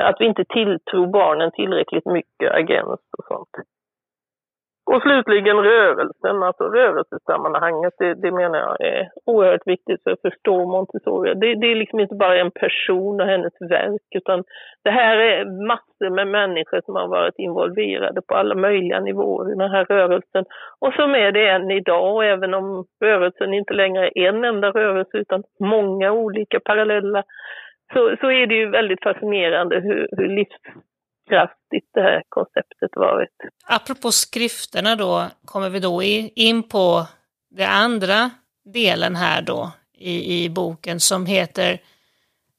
[0.00, 3.66] Att vi inte tilltror barnen tillräckligt mycket agens och sånt.
[4.86, 10.66] Och slutligen rörelsen, alltså rörelsesammanhanget, det, det menar jag är oerhört viktigt för att förstå
[10.66, 11.34] Montessori.
[11.34, 14.44] Det, det, är liksom inte bara en person och hennes verk, utan
[14.84, 19.54] det här är massor med människor som har varit involverade på alla möjliga nivåer i
[19.54, 20.44] den här rörelsen.
[20.80, 25.18] Och som är det än idag, även om rörelsen inte längre är en enda rörelse
[25.18, 27.22] utan många olika parallella,
[27.92, 30.60] så, så är det ju väldigt fascinerande hur, hur livs
[31.28, 33.36] kraftigt det här konceptet varit.
[33.64, 37.06] Apropå skrifterna då, kommer vi då in på
[37.50, 38.30] den andra
[38.64, 41.80] delen här då i, i boken som heter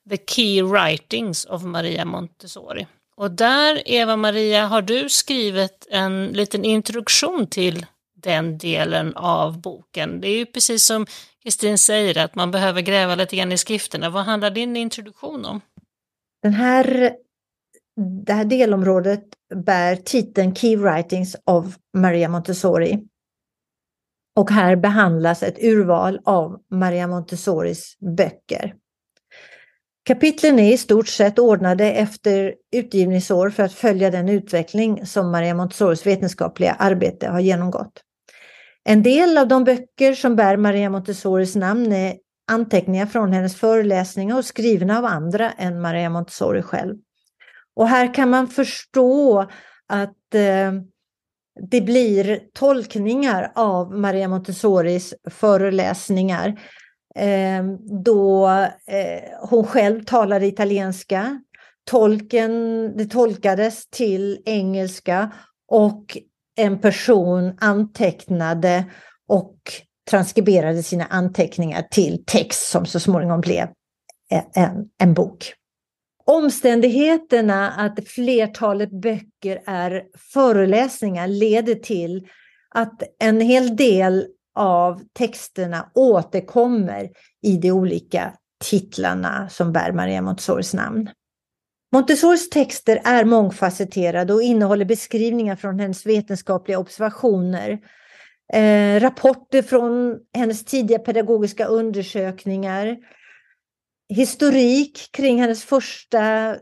[0.10, 2.88] The Key Writings of Maria Montessori.
[3.16, 10.22] Och där, Eva-Maria, har du skrivit en liten introduktion till den delen av boken.
[10.22, 11.06] Det är ju precis som
[11.44, 14.10] Kristin säger, att man behöver gräva lite grann i skrifterna.
[14.10, 15.62] Vad handlar din introduktion om?
[16.42, 17.16] Den här
[18.26, 19.24] det här delområdet
[19.66, 21.66] bär titeln Key Writings of
[21.98, 23.04] Maria Montessori.
[24.36, 28.76] Och här behandlas ett urval av Maria Montessoris böcker.
[30.06, 35.54] Kapitlen är i stort sett ordnade efter utgivningsår för att följa den utveckling som Maria
[35.54, 38.04] Montessoris vetenskapliga arbete har genomgått.
[38.84, 42.16] En del av de böcker som bär Maria Montessoris namn är
[42.52, 46.96] anteckningar från hennes föreläsningar och skrivna av andra än Maria Montessori själv.
[47.78, 49.42] Och här kan man förstå
[49.88, 50.72] att eh,
[51.70, 56.60] det blir tolkningar av Maria Montessoris föreläsningar
[57.16, 57.64] eh,
[58.04, 58.48] då
[58.88, 61.42] eh, hon själv talade italienska.
[61.86, 62.52] Tolken,
[62.98, 65.32] det tolkades till engelska
[65.68, 66.18] och
[66.56, 68.86] en person antecknade
[69.28, 69.58] och
[70.10, 73.68] transkriberade sina anteckningar till text som så småningom blev
[74.32, 75.54] eh, en, en bok.
[76.28, 82.28] Omständigheterna att flertalet böcker är föreläsningar leder till
[82.70, 87.10] att en hel del av texterna återkommer
[87.44, 91.10] i de olika titlarna som bär Maria Montessoris namn.
[91.94, 97.80] Montessoris texter är mångfacetterade och innehåller beskrivningar från hennes vetenskapliga observationer,
[98.54, 102.98] eh, rapporter från hennes tidiga pedagogiska undersökningar,
[104.10, 106.56] historik kring hennes första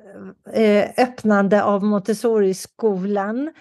[0.53, 3.51] eh, öppnande av Montessori-skolan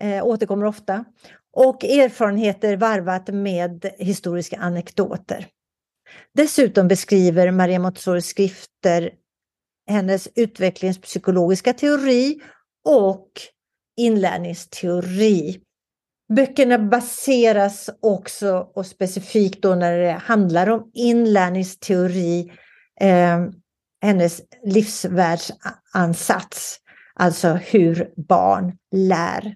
[0.00, 1.04] eh, återkommer ofta.
[1.52, 5.46] Och erfarenheter varvat med historiska anekdoter.
[6.34, 9.10] Dessutom beskriver Maria Montessoris skrifter
[9.88, 12.40] hennes utvecklingspsykologiska teori
[12.84, 13.28] och
[13.96, 15.60] inlärningsteori.
[16.36, 22.52] Böckerna baseras också och specifikt då när det handlar om inlärningsteori
[23.00, 23.44] eh,
[24.02, 26.78] hennes livsvärldsansats,
[27.14, 29.54] alltså hur barn lär.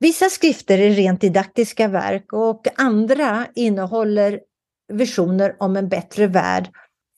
[0.00, 4.40] Vissa skrifter är rent didaktiska verk och andra innehåller
[4.92, 6.70] visioner om en bättre värld,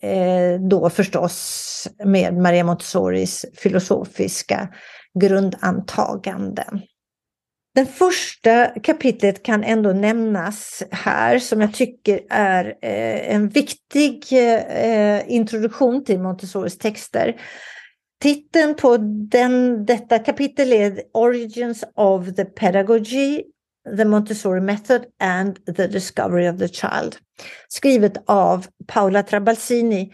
[0.02, 4.68] eh, då förstås med Maria Montessoris filosofiska
[5.20, 6.82] grundantaganden.
[7.74, 15.32] Det första kapitlet kan ändå nämnas här som jag tycker är eh, en viktig eh,
[15.32, 17.40] introduktion till Montessoris texter.
[18.22, 18.96] Titeln på
[19.30, 23.42] den, detta kapitel är Origins of the Pedagogy,
[23.96, 27.16] the Montessori Method and the Discovery of the Child.
[27.68, 30.12] Skrivet av Paola Trabalsini.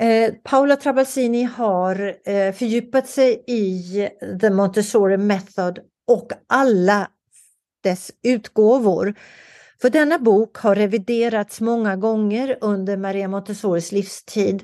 [0.00, 4.08] Eh, Paola Trabalsini har eh, fördjupat sig i
[4.40, 5.78] the Montessori Method
[6.08, 7.10] och alla
[7.82, 9.14] dess utgåvor.
[9.80, 14.62] För denna bok har reviderats många gånger under Maria Montessoris livstid.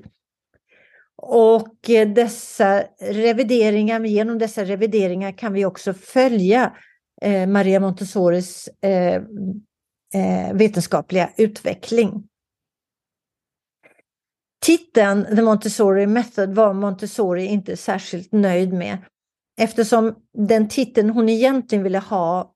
[1.17, 6.77] Och eh, dessa revideringar, genom dessa revideringar kan vi också följa
[7.23, 9.15] eh, Maria Montessoris eh,
[10.15, 12.29] eh, vetenskapliga utveckling.
[14.65, 18.99] Titeln The Montessori Method var Montessori inte särskilt nöjd med
[19.57, 20.14] eftersom
[20.49, 22.55] den titeln hon egentligen ville ha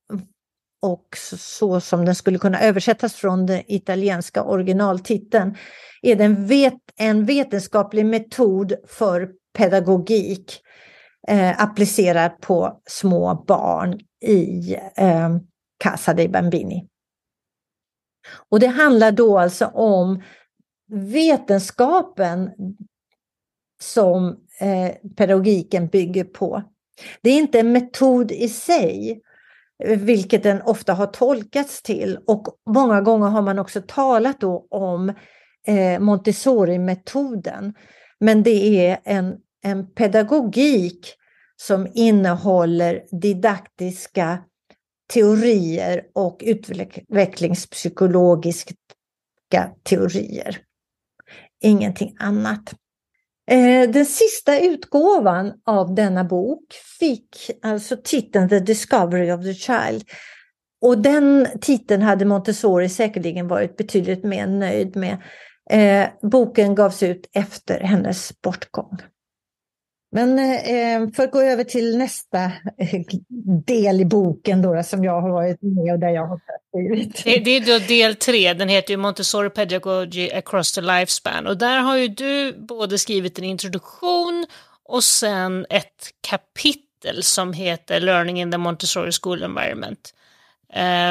[0.82, 5.56] och så som den skulle kunna översättas från den italienska originaltiteln
[6.02, 10.60] är den vet, en vetenskaplig metod för pedagogik
[11.28, 15.36] eh, applicerad på små barn i eh,
[15.78, 16.88] Casa dei Bambini.
[18.48, 20.22] Och det handlar då alltså om
[20.90, 22.50] vetenskapen
[23.82, 26.62] som eh, pedagogiken bygger på.
[27.22, 29.20] Det är inte en metod i sig,
[29.84, 32.18] vilket den ofta har tolkats till.
[32.26, 35.08] Och många gånger har man också talat då om
[35.66, 37.74] eh, Montessori-metoden.
[38.20, 41.14] Men det är en, en pedagogik
[41.56, 44.38] som innehåller didaktiska
[45.12, 48.74] teorier och utvecklingspsykologiska
[49.82, 50.58] teorier.
[51.62, 52.74] Ingenting annat.
[53.48, 60.04] Eh, den sista utgåvan av denna bok fick alltså titeln The Discovery of the Child.
[60.80, 65.16] Och den titeln hade Montessori säkerligen varit betydligt mer nöjd med.
[65.70, 68.98] Eh, boken gavs ut efter hennes bortgång.
[70.10, 72.44] Men eh, eh, för att gå över till nästa
[72.78, 73.00] eh,
[73.66, 77.24] del i boken då, som jag har varit med och där jag har skrivit.
[77.24, 81.46] Det, det är då del tre, den heter ju Montessori Pedagogy Across the Lifespan.
[81.46, 84.46] Och där har ju du både skrivit en introduktion
[84.84, 90.14] och sen ett kapitel som heter Learning in the Montessori School Environment.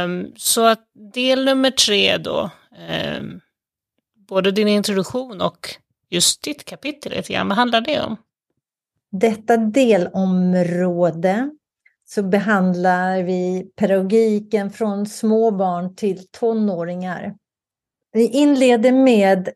[0.03, 2.49] Um, så att del nummer tre då,
[3.19, 3.41] um,
[4.29, 5.75] både din introduktion och
[6.09, 8.17] just ditt kapitel lite grann, vad handlar det om?
[9.11, 11.51] Detta delområde
[12.05, 17.35] så behandlar vi pedagogiken från små barn till tonåringar.
[18.13, 19.49] Vi inleder med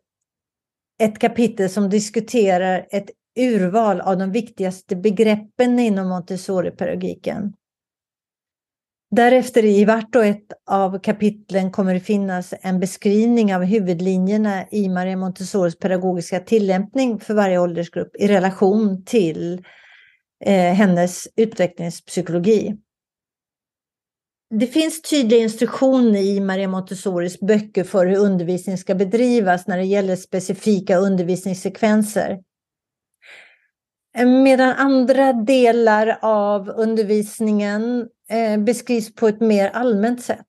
[1.02, 3.10] ett kapitel som diskuterar ett
[3.40, 7.52] urval av de viktigaste begreppen inom Montessori-pedagogiken.
[9.14, 14.88] Därefter i vart och ett av kapitlen kommer det finnas en beskrivning av huvudlinjerna i
[14.88, 19.64] Maria Montessoris pedagogiska tillämpning för varje åldersgrupp i relation till
[20.44, 22.76] eh, hennes utvecklingspsykologi.
[24.50, 29.84] Det finns tydliga instruktioner i Maria Montessoris böcker för hur undervisning ska bedrivas när det
[29.84, 32.38] gäller specifika undervisningssekvenser.
[34.44, 40.46] Medan andra delar av undervisningen Eh, beskrivs på ett mer allmänt sätt.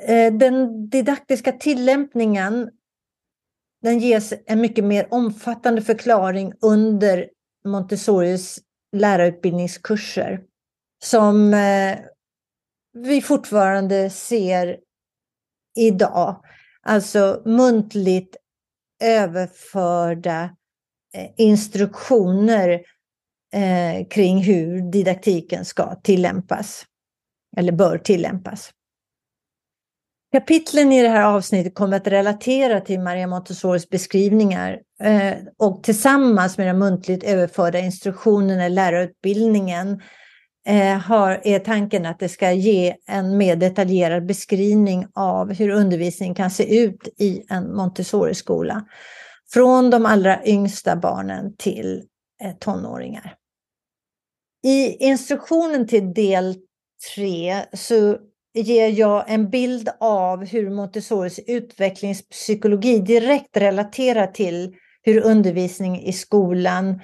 [0.00, 2.70] Eh, den didaktiska tillämpningen
[3.82, 7.30] den ges en mycket mer omfattande förklaring under
[7.64, 8.60] Montessoris
[8.96, 10.40] lärarutbildningskurser
[11.04, 11.98] som eh,
[12.92, 14.78] vi fortfarande ser
[15.76, 16.44] idag.
[16.82, 18.36] Alltså muntligt
[19.02, 20.56] överförda
[21.14, 22.80] Eh, instruktioner
[23.54, 26.84] eh, kring hur didaktiken ska tillämpas
[27.56, 28.70] eller bör tillämpas.
[30.32, 36.58] Kapitlen i det här avsnittet kommer att relatera till Maria Montessoris beskrivningar eh, och tillsammans
[36.58, 40.02] med de muntligt överförda instruktionerna i lärarutbildningen
[40.66, 46.34] eh, har, är tanken att det ska ge en mer detaljerad beskrivning av hur undervisningen
[46.34, 48.84] kan se ut i en Montessori-skola.
[49.52, 52.02] Från de allra yngsta barnen till
[52.42, 53.34] eh, tonåringar.
[54.64, 56.56] I instruktionen till del
[57.14, 58.18] 3 så
[58.54, 67.00] ger jag en bild av hur Montessoris utvecklingspsykologi direkt relaterar till hur undervisning i skolan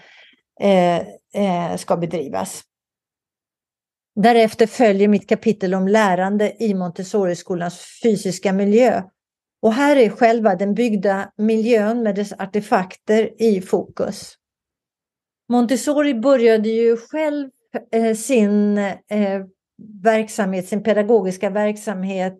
[0.60, 0.96] eh,
[1.34, 2.62] eh, ska bedrivas.
[4.14, 9.02] Därefter följer mitt kapitel om lärande i Montessori-skolans fysiska miljö.
[9.62, 14.39] Och här är själva den byggda miljön med dess artefakter i fokus.
[15.50, 17.50] Montessori började ju själv
[17.92, 19.42] eh, sin eh,
[20.02, 22.38] verksamhet, sin pedagogiska verksamhet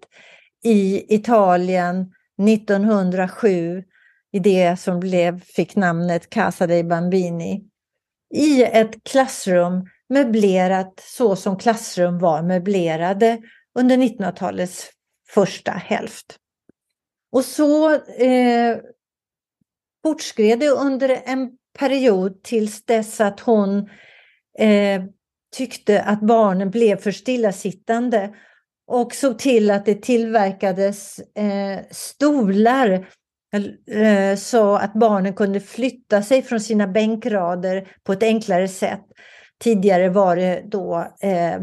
[0.64, 2.12] i Italien
[2.48, 3.84] 1907
[4.32, 7.64] i det som blev, fick namnet Casa dei Bambini.
[8.34, 13.38] I ett klassrum möblerat så som klassrum var möblerade
[13.78, 14.90] under 1900-talets
[15.28, 16.36] första hälft.
[17.32, 18.78] Och så eh,
[20.02, 23.78] fortskred det under en period tills dess att hon
[24.58, 25.02] eh,
[25.56, 28.34] tyckte att barnen blev för stillasittande
[28.86, 33.08] och såg till att det tillverkades eh, stolar
[33.90, 39.04] eh, så att barnen kunde flytta sig från sina bänkrader på ett enklare sätt.
[39.58, 41.60] Tidigare var det då eh,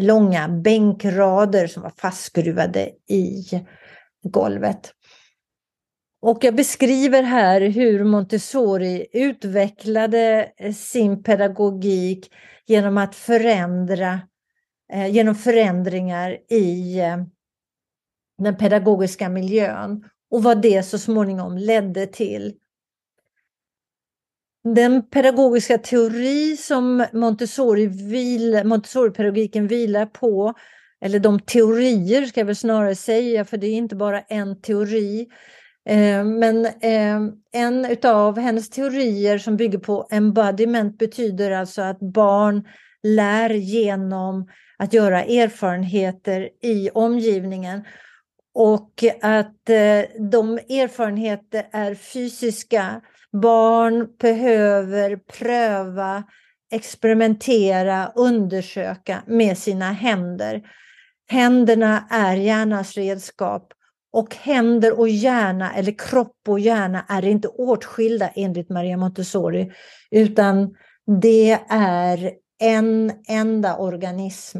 [0.00, 3.44] långa bänkrader som var fastskruvade i
[4.22, 4.92] golvet.
[6.26, 12.32] Och jag beskriver här hur Montessori utvecklade eh, sin pedagogik
[12.66, 14.20] genom att förändra,
[14.92, 17.16] eh, genom förändringar i eh,
[18.38, 22.54] den pedagogiska miljön och vad det så småningom ledde till.
[24.64, 30.54] Den pedagogiska teori som Montessori vil, Montessori-pedagogiken vilar på,
[31.00, 35.28] eller de teorier ska jag väl snarare säga, för det är inte bara en teori.
[35.86, 37.20] Eh, men eh,
[37.52, 42.68] en av hennes teorier som bygger på embodiment betyder alltså att barn
[43.02, 47.84] lär genom att göra erfarenheter i omgivningen.
[48.54, 53.02] Och att eh, de erfarenheter är fysiska
[53.42, 56.24] Barn behöver pröva,
[56.72, 60.62] experimentera, undersöka med sina händer.
[61.28, 63.72] Händerna är hjärnans redskap
[64.16, 69.72] och händer och hjärna eller kropp och hjärna är inte åtskilda enligt Maria Montessori
[70.10, 70.74] utan
[71.20, 74.58] det är en enda organism.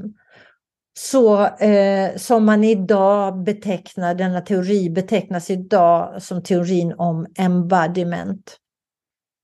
[0.99, 8.57] Så eh, som man idag betecknar, denna teori betecknas idag som teorin om embodiment.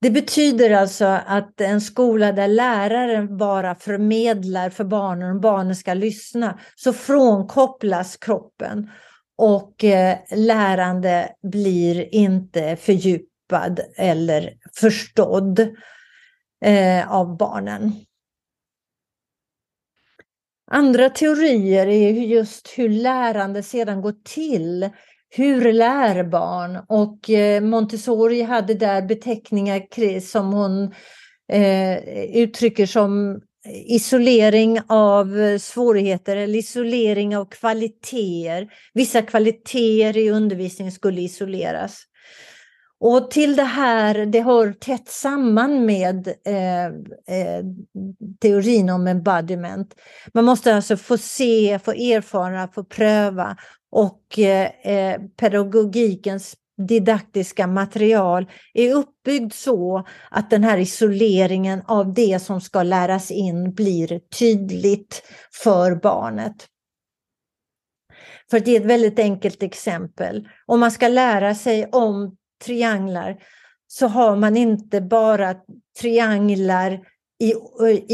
[0.01, 5.95] Det betyder alltså att en skola där läraren bara förmedlar för barnen och barnen ska
[5.95, 8.91] lyssna, så frånkopplas kroppen
[9.39, 15.61] och eh, lärande blir inte fördjupad eller förstådd
[16.65, 17.93] eh, av barnen.
[20.71, 24.91] Andra teorier är just hur lärande sedan går till
[25.35, 26.79] hur lär barn?
[26.89, 30.95] Och eh, Montessori hade där beteckningar som hon
[31.53, 31.99] eh,
[32.37, 33.41] uttrycker som
[33.71, 38.69] isolering av eh, svårigheter eller isolering av kvaliteter.
[38.95, 42.07] Vissa kvaliteter i undervisningen skulle isoleras.
[43.05, 47.65] Och till det här, det hör tätt samman med eh, eh,
[48.41, 49.95] teorin om embodiment.
[50.35, 53.57] Man måste alltså få se, få erfara, få pröva
[53.91, 56.55] och eh, eh pedagogikens
[56.89, 63.75] didaktiska material är uppbyggd så att den här isoleringen av det som ska läras in
[63.75, 65.23] blir tydligt
[65.63, 66.69] för barnet.
[68.51, 70.49] För att ge ett väldigt enkelt exempel.
[70.67, 73.37] Om man ska lära sig om trianglar
[73.87, 75.55] så har man inte bara
[76.01, 77.01] trianglar
[77.43, 77.55] i,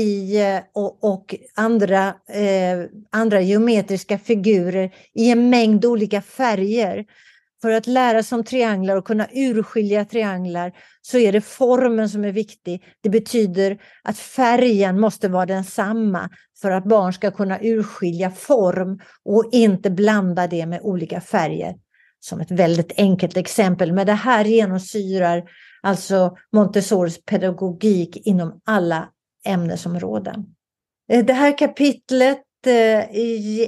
[0.00, 7.04] i, eh, och, och andra, eh, andra geometriska figurer i en mängd olika färger.
[7.62, 12.24] För att lära sig om trianglar och kunna urskilja trianglar så är det formen som
[12.24, 12.84] är viktig.
[13.00, 16.30] Det betyder att färgen måste vara densamma
[16.60, 21.74] för att barn ska kunna urskilja form och inte blanda det med olika färger.
[22.20, 25.44] Som ett väldigt enkelt exempel, men det här genomsyrar
[25.82, 29.08] alltså Montessoris pedagogik inom alla
[29.46, 30.46] ämnesområden.
[31.12, 33.16] Eh, det här kapitlet eh,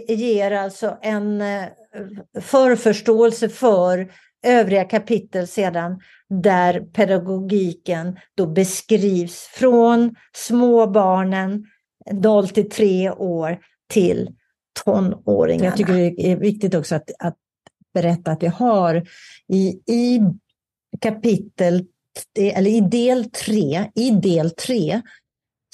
[0.09, 1.65] ger alltså en eh,
[2.41, 4.13] förförståelse för
[4.43, 11.65] övriga kapitel sedan där pedagogiken då beskrivs från småbarnen
[12.13, 13.59] 0 till 3 år
[13.91, 14.29] till
[14.85, 15.67] tonåringarna.
[15.67, 17.37] Jag tycker det är viktigt också att, att
[17.95, 19.09] berätta att vi har
[19.49, 20.21] i, i
[21.01, 21.85] kapitel,
[22.39, 25.03] eller i del 3, i del 3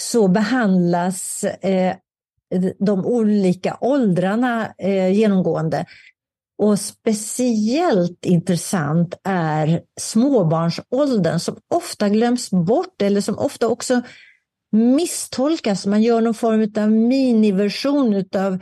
[0.03, 1.97] så behandlas eh,
[2.79, 5.85] de olika åldrarna eh, genomgående.
[6.59, 14.03] Och speciellt intressant är småbarnsåldern som ofta glöms bort eller som ofta också
[14.73, 15.87] misstolkas.
[15.87, 18.59] Man gör någon form av miniversion av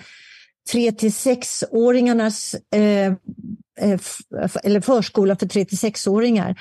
[0.73, 3.07] 3 till 6-åringarnas eh,
[3.81, 4.01] eh
[4.63, 6.61] eller förskola för 3 till 6-åringar.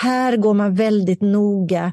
[0.00, 1.92] Här går man väldigt noga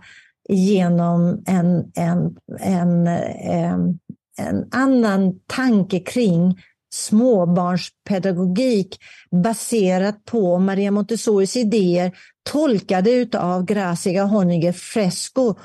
[0.49, 3.99] genom en, en, en, en,
[4.39, 6.55] en annan tanke kring
[6.93, 8.97] småbarnspedagogik
[9.31, 12.11] baserat på Maria Montessoris idéer
[12.51, 15.55] tolkade av Gracia Honniger Fresco.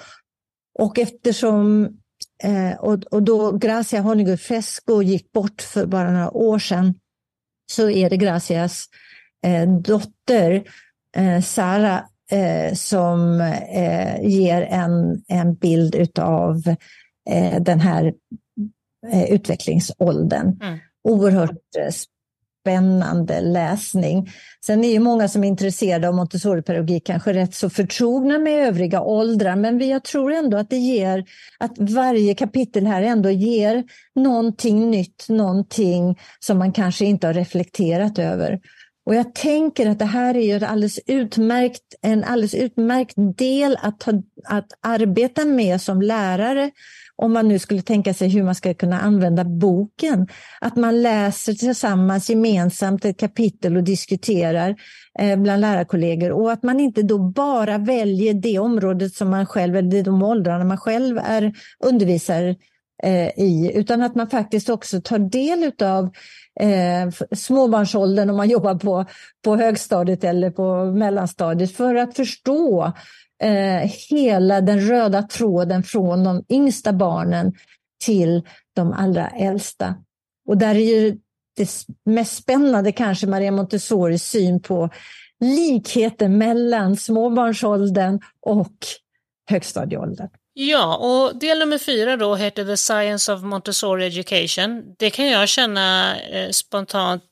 [0.79, 1.89] Och eftersom
[2.43, 6.95] eh, och, och då Gracia Honniger Fresco gick bort för bara några år sedan
[7.73, 8.85] så är det Gracias
[9.47, 10.65] eh, dotter
[11.17, 13.41] eh, Sara eh, som
[13.75, 16.63] eh, ger en, en bild utav
[17.31, 18.15] eh, den här
[19.13, 20.59] eh, utvecklingsåldern.
[20.63, 20.79] Mm.
[21.05, 21.93] Oerhört eh,
[22.65, 24.31] spännande läsning.
[24.67, 29.01] Sen är ju många som är intresserade av Montessori-pedagogik kanske rätt så förtrogna med övriga
[29.01, 31.25] åldrar, men jag tror ändå att det ger,
[31.59, 33.85] att varje kapitel här ändå ger
[34.15, 38.61] någonting nytt, någonting som man kanske inte har reflekterat över.
[39.07, 44.01] Och jag tänker att det här är ju alldeles utmärkt, en alldeles utmärkt del att,
[44.01, 44.13] ta,
[44.45, 46.71] att arbeta med som lärare
[47.17, 50.29] om man nu skulle tänka sig hur man ska kunna använda boken.
[50.61, 54.77] Att man läser tillsammans gemensamt ett kapitel och diskuterar
[55.19, 59.77] eh, bland lärarkollegor och att man inte då bara väljer det området som man själv,
[59.77, 61.53] eller de åldrarna man själv är
[61.85, 62.57] undervisar
[63.03, 66.11] eh, i, utan att man faktiskt också tar del av
[66.61, 69.05] eh, småbarnsåldern om man jobbar på,
[69.45, 72.93] på högstadiet eller på mellanstadiet för att förstå
[73.43, 77.53] eh, hela den röda tråden från de yngsta barnen
[78.05, 78.43] till
[78.77, 79.95] de allra äldsta.
[80.49, 81.19] Och där är ju
[81.57, 84.91] det mest spännande kanske Maria Montessoris syn på
[85.41, 88.73] likheten mellan småbarnsåldern och
[89.51, 90.29] högstadieåldern.
[90.53, 94.95] Ja, och del nummer fyra då heter The Science of Montessori Education.
[94.99, 97.25] Det kan jag känna eh, spontant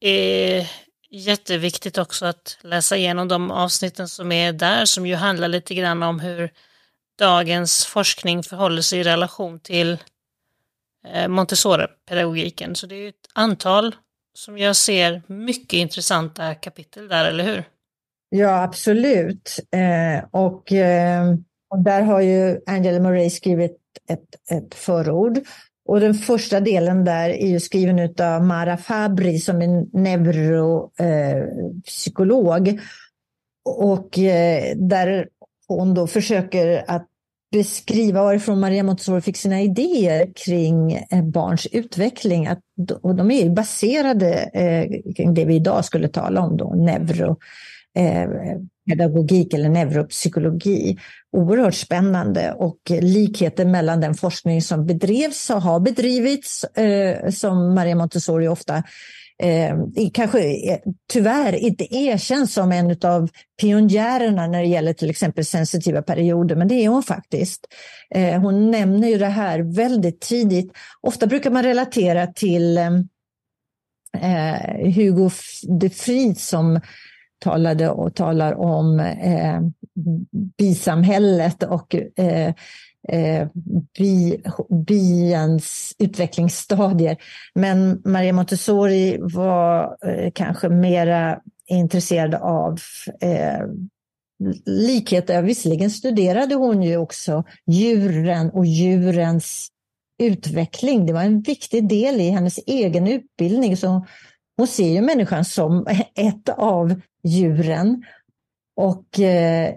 [0.00, 0.66] är
[1.10, 6.02] jätteviktigt också att läsa igenom de avsnitten som är där, som ju handlar lite grann
[6.02, 6.50] om hur
[7.18, 9.98] dagens forskning förhåller sig i relation till
[11.06, 12.74] eh, Montessori-pedagogiken.
[12.74, 13.94] Så det är ett antal
[14.34, 17.64] som jag ser mycket intressanta kapitel där, eller hur?
[18.28, 19.60] Ja, absolut.
[19.72, 21.34] Eh, och eh,
[21.70, 23.78] och där har ju Angela Murray skrivit
[24.10, 25.38] ett, ett förord.
[25.88, 32.80] Och den första delen där är ju skriven av Mara Fabri som är neuropsykolog.
[33.64, 35.28] Och eh, där
[35.68, 37.06] hon då försöker att
[37.52, 42.46] beskriva varifrån Maria Montessori fick sina idéer kring eh, barns utveckling.
[42.46, 42.60] Att,
[43.02, 47.36] och de är baserade eh, kring det vi idag skulle tala om, då, neuro,
[47.98, 48.28] eh,
[48.88, 50.98] pedagogik eller neuropsykologi.
[51.36, 57.94] Oerhört spännande och likheten mellan den forskning som bedrevs och har bedrivits, eh, som Maria
[57.94, 58.82] Montessori ofta
[59.42, 59.76] eh,
[60.12, 60.78] kanske eh,
[61.12, 63.30] tyvärr inte erkänns som en av
[63.60, 67.66] pionjärerna när det gäller till exempel sensitiva perioder, men det är hon faktiskt.
[68.14, 70.72] Eh, hon nämner ju det här väldigt tidigt.
[71.00, 72.90] Ofta brukar man relatera till eh,
[74.22, 75.30] eh Hugo
[75.80, 76.80] de Fried som
[77.38, 79.60] talade och talar om eh,
[80.58, 82.54] bisamhället och eh,
[83.08, 83.48] eh,
[84.86, 87.16] biens utvecklingsstadier.
[87.54, 92.78] Men Maria Montessori var eh, kanske mera intresserad av
[93.20, 93.66] eh,
[94.66, 95.42] likheter.
[95.42, 99.68] Visserligen studerade hon ju också djuren och djurens
[100.22, 101.06] utveckling.
[101.06, 103.76] Det var en viktig del i hennes egen utbildning.
[103.76, 104.06] Så
[104.56, 108.04] hon ser ju människan som ett av djuren.
[108.76, 109.74] Och eh,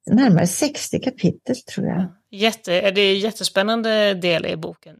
[0.07, 2.07] närmare 60 kapitel tror jag.
[2.31, 4.97] Jätte, det är jättespännande del i boken.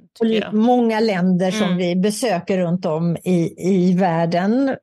[0.53, 1.77] Många länder som mm.
[1.77, 4.77] vi besöker runt om i, i världen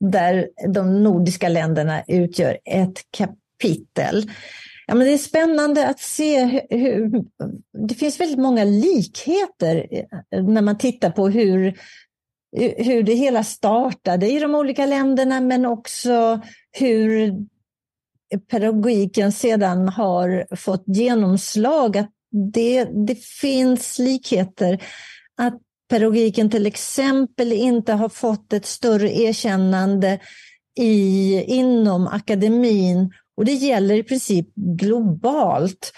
[0.00, 4.30] där de nordiska länderna utgör ett kapitel.
[4.86, 7.24] Ja, men det är spännande att se hur,
[7.88, 9.86] det finns väldigt många likheter
[10.42, 11.78] när man tittar på hur,
[12.76, 16.40] hur det hela startade i de olika länderna men också
[16.72, 17.34] hur
[18.50, 22.10] pedagogiken sedan har fått genomslag, att
[22.52, 24.82] det, det finns likheter.
[25.38, 25.58] Att
[25.90, 30.18] pedagogiken till exempel inte har fått ett större erkännande
[30.78, 35.92] i, inom akademin och det gäller i princip globalt.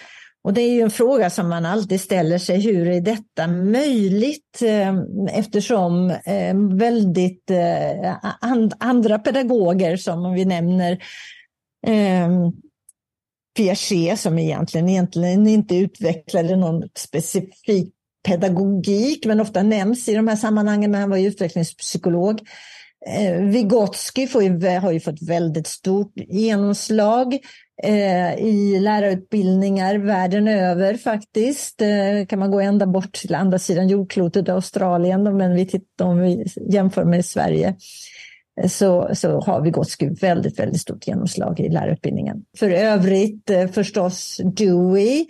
[0.44, 4.62] Och det är ju en fråga som man alltid ställer sig, hur är detta möjligt?
[4.62, 4.94] Eh,
[5.38, 8.16] eftersom eh, väldigt eh,
[8.78, 10.98] andra pedagoger som vi nämner
[11.86, 12.28] eh,
[13.56, 17.94] Piaget som egentligen, egentligen inte utvecklade någon specifik
[18.28, 22.40] pedagogik, men ofta nämns i de här sammanhangen, men han var ehm, ju utvecklingspsykolog.
[23.06, 27.38] Eh, Vygotsky ju, har ju fått väldigt stort genomslag
[27.82, 31.82] eh, i lärarutbildningar världen över faktiskt.
[31.82, 36.20] Eh, kan man gå ända bort till andra sidan jordklotet, Australien, men vi tittar, om
[36.20, 37.76] vi jämför med Sverige
[38.68, 42.44] så, så har Vygotsky väldigt, väldigt stort genomslag i lärarutbildningen.
[42.58, 45.26] För övrigt eh, förstås Dewey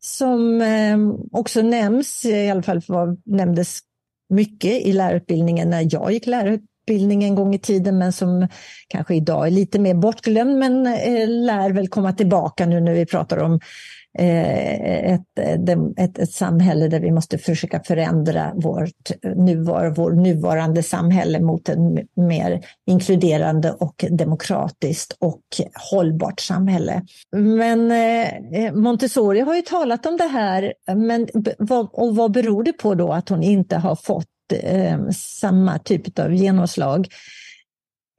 [0.00, 3.80] som ehm, också nämns, i alla fall var, nämndes
[4.28, 8.48] mycket i lärarutbildningen när jag gick lärarutbildning en gång i tiden men som
[8.88, 13.06] kanske idag är lite mer bortglömd men eh, lär väl komma tillbaka nu när vi
[13.06, 13.60] pratar om
[14.18, 15.38] Eh, ett,
[15.96, 21.78] ett, ett samhälle där vi måste försöka förändra vårt nuvar, vår nuvarande samhälle mot ett
[22.16, 25.42] mer inkluderande och demokratiskt och
[25.90, 27.02] hållbart samhälle.
[27.36, 32.72] Men eh, Montessori har ju talat om det här, men vad, och vad beror det
[32.72, 37.08] på då att hon inte har fått eh, samma typ av genomslag?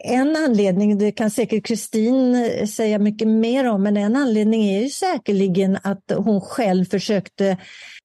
[0.03, 4.81] En anledning, det kan säkert Kristin eh, säga mycket mer om, men en anledning är
[4.81, 7.57] ju säkerligen att hon själv försökte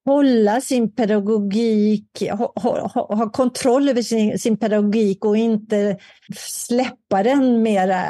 [0.05, 5.99] hålla sin pedagogik, ha, ha, ha kontroll över sin, sin, pedagogik och inte
[6.37, 8.03] släppa den mera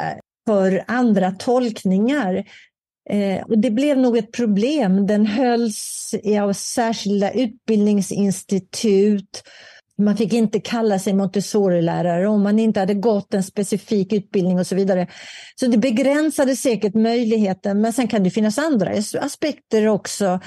[0.47, 2.43] för andra tolkningar.
[3.09, 5.07] Eh, och det blev nog ett problem.
[5.07, 9.43] Den hölls av särskilda utbildningsinstitut
[10.03, 14.67] man fick inte kalla sig Montessori-lärare om man inte hade gått en specifik utbildning och
[14.67, 15.07] så vidare.
[15.55, 18.91] Så det begränsade säkert möjligheten, men sen kan det finnas andra
[19.21, 20.39] aspekter också.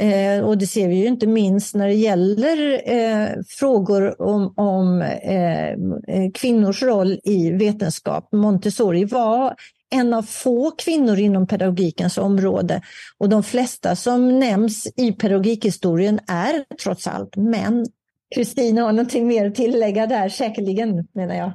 [0.00, 5.02] Eh, och det ser vi ju inte minst när det gäller eh, frågor om, om
[5.02, 8.28] eh, eh, kvinnors roll i vetenskap.
[8.32, 9.54] Montessori var
[9.90, 12.82] en av få kvinnor inom pedagogikens område
[13.18, 17.86] och de flesta som nämns i pedagogikhistorien är trots allt män.
[18.34, 21.52] Kristina har någonting mer att tillägga där, säkerligen menar jag.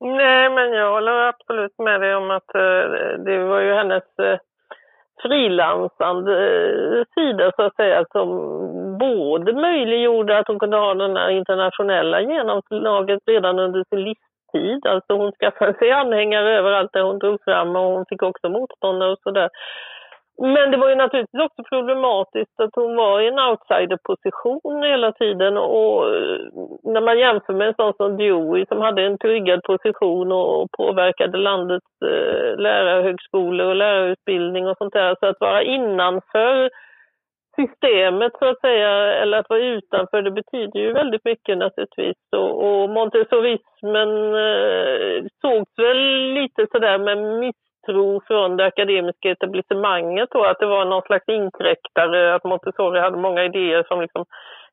[0.00, 2.84] Nej, men jag håller absolut med dig om att eh,
[3.26, 4.38] det var ju hennes eh,
[5.22, 6.36] frilansande
[7.14, 8.28] sida så att säga som
[8.98, 14.86] både möjliggjorde att hon kunde ha den här internationella genomslaget redan under sin livstid.
[14.86, 19.12] Alltså hon skaffade sig anhängare överallt där hon drog fram och hon fick också motståndare
[19.12, 19.48] och sådär.
[20.44, 25.56] Men det var ju naturligtvis också problematiskt att hon var i en outsiderposition hela tiden
[25.56, 26.38] och eh,
[26.82, 31.38] när man jämför med en sån som Dewey som hade en tryggad position och påverkade
[31.38, 35.16] landets eh, lärarhögskolor och lärarutbildning och sånt där.
[35.20, 36.70] Så att vara innanför
[37.56, 38.90] systemet så att säga,
[39.22, 42.16] eller att vara utanför, det betyder ju väldigt mycket naturligtvis.
[42.36, 50.28] Och, och montessorismen eh, sågs väl lite sådär med miss tro från det akademiska etablissemanget
[50.30, 54.24] då, att det var någon slags inkräktare, att Montessori hade många idéer som liksom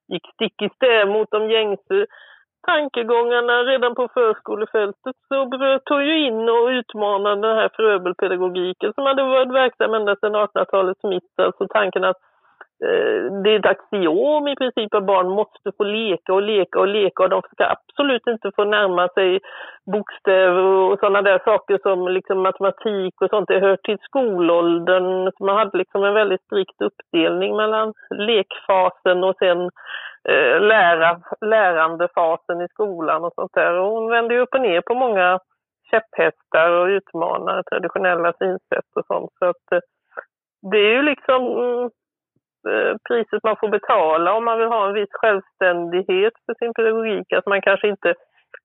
[0.07, 2.05] gick stick i stäv mot de gängse
[2.67, 5.49] tankegångarna redan på förskolefältet så
[5.85, 11.03] tog ju in och utmanade den här Fröbelpedagogiken som hade varit verksam ända sedan 1800-talets
[11.03, 11.33] mitt.
[11.37, 12.17] Alltså tanken att
[12.85, 16.87] Eh, det är ett axiom i princip att barn måste få leka och leka och
[16.87, 19.39] leka och de ska absolut inte få närma sig
[19.91, 23.47] bokstäver och sådana där saker som liksom matematik och sånt.
[23.47, 25.31] Det hör till skolåldern.
[25.39, 29.61] Man hade liksom en väldigt strikt uppdelning mellan lekfasen och sen
[30.29, 33.73] eh, lära, lärandefasen i skolan och sånt där.
[33.73, 35.39] Och hon vände upp och ner på många
[35.91, 39.31] käpphästar och utmanar traditionella synsätt och sånt.
[39.39, 39.79] Så att eh,
[40.71, 41.89] det är ju liksom mm,
[43.07, 47.33] priset man får betala om man vill ha en viss självständighet för sin pedagogik.
[47.33, 48.13] Att man kanske inte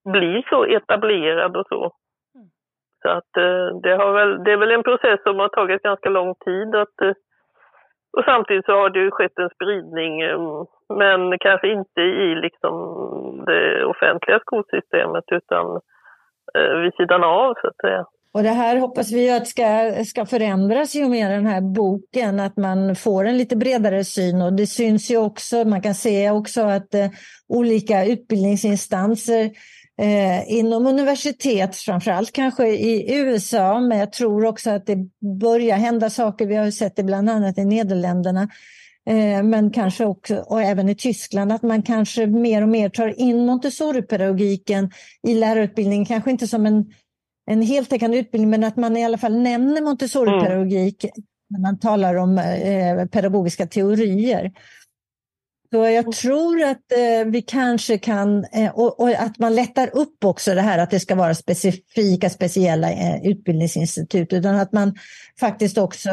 [0.05, 1.81] blir så etablerad och så.
[2.35, 2.47] Mm.
[3.01, 6.09] Så att eh, det, har väl, det är väl en process som har tagit ganska
[6.09, 6.75] lång tid.
[6.75, 7.13] Att, eh,
[8.17, 10.21] och samtidigt så har det ju skett en spridning,
[10.89, 12.73] men kanske inte i liksom
[13.45, 15.81] det offentliga skolsystemet utan
[16.81, 18.05] vid sidan av så att säga.
[18.35, 22.39] Och det här hoppas vi att ska, ska förändras i och med den här boken,
[22.39, 24.41] att man får en lite bredare syn.
[24.41, 27.09] Och det syns ju också, man kan se också att eh,
[27.47, 29.51] olika utbildningsinstanser
[30.01, 34.97] eh, inom universitet, framförallt kanske i USA, men jag tror också att det
[35.39, 36.45] börjar hända saker.
[36.45, 38.49] Vi har sett det bland annat i Nederländerna,
[39.09, 43.19] eh, men kanske också, och även i Tyskland, att man kanske mer och mer tar
[43.19, 44.91] in Montessori-pedagogiken
[45.27, 46.85] i lärarutbildningen, kanske inte som en
[47.45, 51.13] en heltäckande utbildning, men att man i alla fall nämner Montessori-pedagogik mm.
[51.49, 54.51] när man talar om eh, pedagogiska teorier.
[55.71, 56.11] Så jag mm.
[56.11, 60.61] tror att eh, vi kanske kan, eh, och, och, att man lättar upp också det
[60.61, 64.95] här att det ska vara specifika, speciella eh, utbildningsinstitut, utan att man
[65.39, 66.09] faktiskt också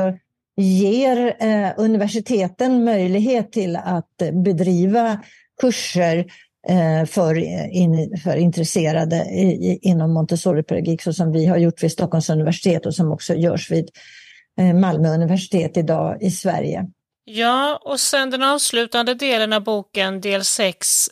[0.57, 5.19] ger eh, universiteten möjlighet till att bedriva
[5.61, 6.27] kurser
[6.69, 7.35] Eh, för,
[7.73, 12.95] in, för intresserade i, inom Montessori-pedagogik så som vi har gjort vid Stockholms universitet och
[12.95, 13.91] som också görs vid
[14.59, 16.87] eh, Malmö universitet idag i Sverige.
[17.25, 21.09] Ja, och sen den avslutande delen av boken, del 6,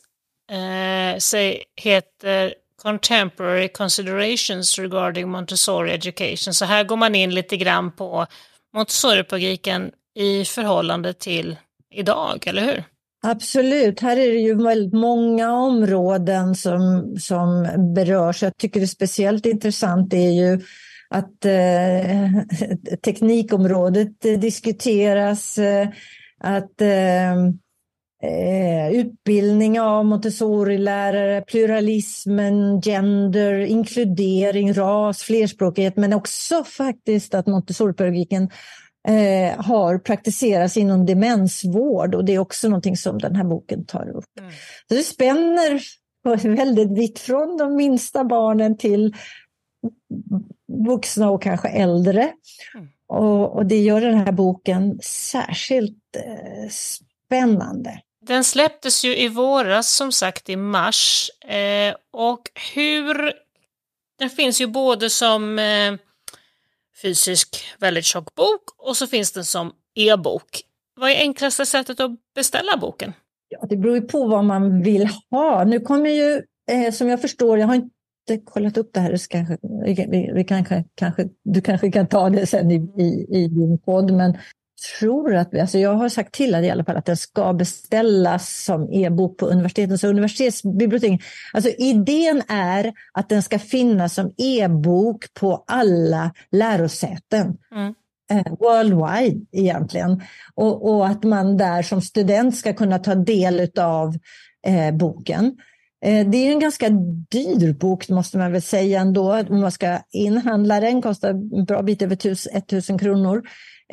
[0.53, 1.42] eh,
[1.76, 6.55] heter Contemporary Considerations regarding Montessori Education.
[6.55, 8.26] Så här går man in lite grann på
[8.74, 11.57] Montessori-pedagogiken i förhållande till
[11.94, 12.84] idag, eller hur?
[13.23, 18.43] Absolut, här är det ju väldigt många områden som, som berörs.
[18.43, 20.61] Jag tycker det är speciellt intressant är ju
[21.09, 25.89] att eh, teknikområdet diskuteras, eh,
[26.39, 27.33] att eh,
[28.23, 38.51] eh, utbildning av Montessori-lärare, pluralismen, gender, inkludering, ras, flerspråkighet, men också faktiskt att Montessori-pedagogiken
[39.09, 44.09] eh, har praktiserats inom demensvård och det är också någonting som den här boken tar
[44.09, 44.24] upp.
[44.40, 44.53] Mm.
[44.88, 45.80] Så det spänner
[46.57, 49.14] väldigt vitt från de minsta barnen till
[50.86, 52.32] vuxna och kanske äldre.
[52.74, 52.88] Mm.
[53.09, 58.01] Och, och, det gör den här boken särskilt eh, spännande.
[58.26, 61.30] Den släpptes ju i våras, som sagt i mars.
[61.44, 62.42] Eh, och
[62.74, 63.32] hur...
[64.18, 65.94] Den finns ju både som eh,
[67.03, 70.62] fysisk väldigt tjock bok och så finns den som e-bok.
[71.01, 73.12] Vad är enklaste sättet att beställa boken?
[73.48, 75.64] Ja, det beror ju på vad man vill ha.
[75.64, 79.28] Nu kommer ju, eh, som jag förstår, jag har inte kollat upp det här, så
[79.28, 83.78] kanske, vi, vi kan, kanske, du kanske kan ta det sen i, i, i din
[83.78, 84.38] podd, men
[84.99, 88.64] tror att, alltså jag har sagt till att i alla fall att den ska beställas
[88.64, 91.22] som e-bok på universitetens och universitetsbibliotek.
[91.53, 97.57] Alltså idén är att den ska finnas som e-bok på alla lärosäten.
[97.74, 97.95] Mm.
[98.31, 100.22] Eh, worldwide egentligen.
[100.55, 104.16] Och, och, att man där som student ska kunna ta del av
[104.66, 105.57] eh, boken.
[106.05, 106.89] Eh, det är en ganska
[107.31, 109.45] dyr bok måste man väl säga ändå.
[109.49, 112.16] Om man ska inhandla den kostar en bra bit över
[112.57, 113.43] 1000 kronor.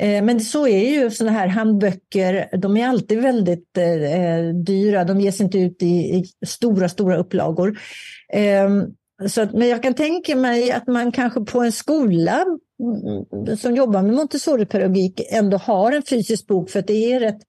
[0.00, 5.04] Eh, men så är ju sådana här handböcker, de är alltid väldigt eh, dyra.
[5.04, 7.78] De ges inte ut i, stora, stora upplagor.
[8.32, 8.84] Ehm,
[9.52, 12.44] men jag kan tänka mig att man kanske på en skola
[12.80, 17.40] mm, som jobbar med Montessori-pedagogik ändå har en fysisk bok för att det är rätt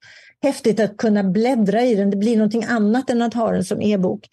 [0.42, 2.10] häftigt att kunna bläddra i den.
[2.10, 4.28] Det blir någonting annat än att ha den som e-bok.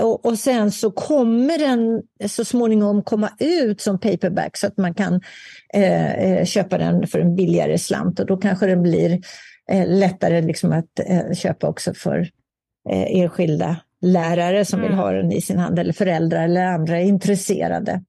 [0.00, 4.94] Och, och, sen så kommer den så småningom komma ut som paperback så att man
[4.94, 5.20] kan
[5.76, 9.20] eh, eh, köpa den för en billigare slant och då kanske den blir
[9.70, 12.18] eh, lättare liksom att eh, köpa också för
[12.90, 14.90] eh, enskilda lärare som mm.
[14.90, 18.02] vill ha den i sin hand eller föräldrar eller andra intresserade.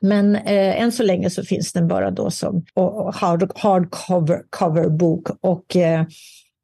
[0.00, 2.64] Men eh, än så länge så finns den bara då som
[3.12, 6.04] hard, hardcover cover bok och eh,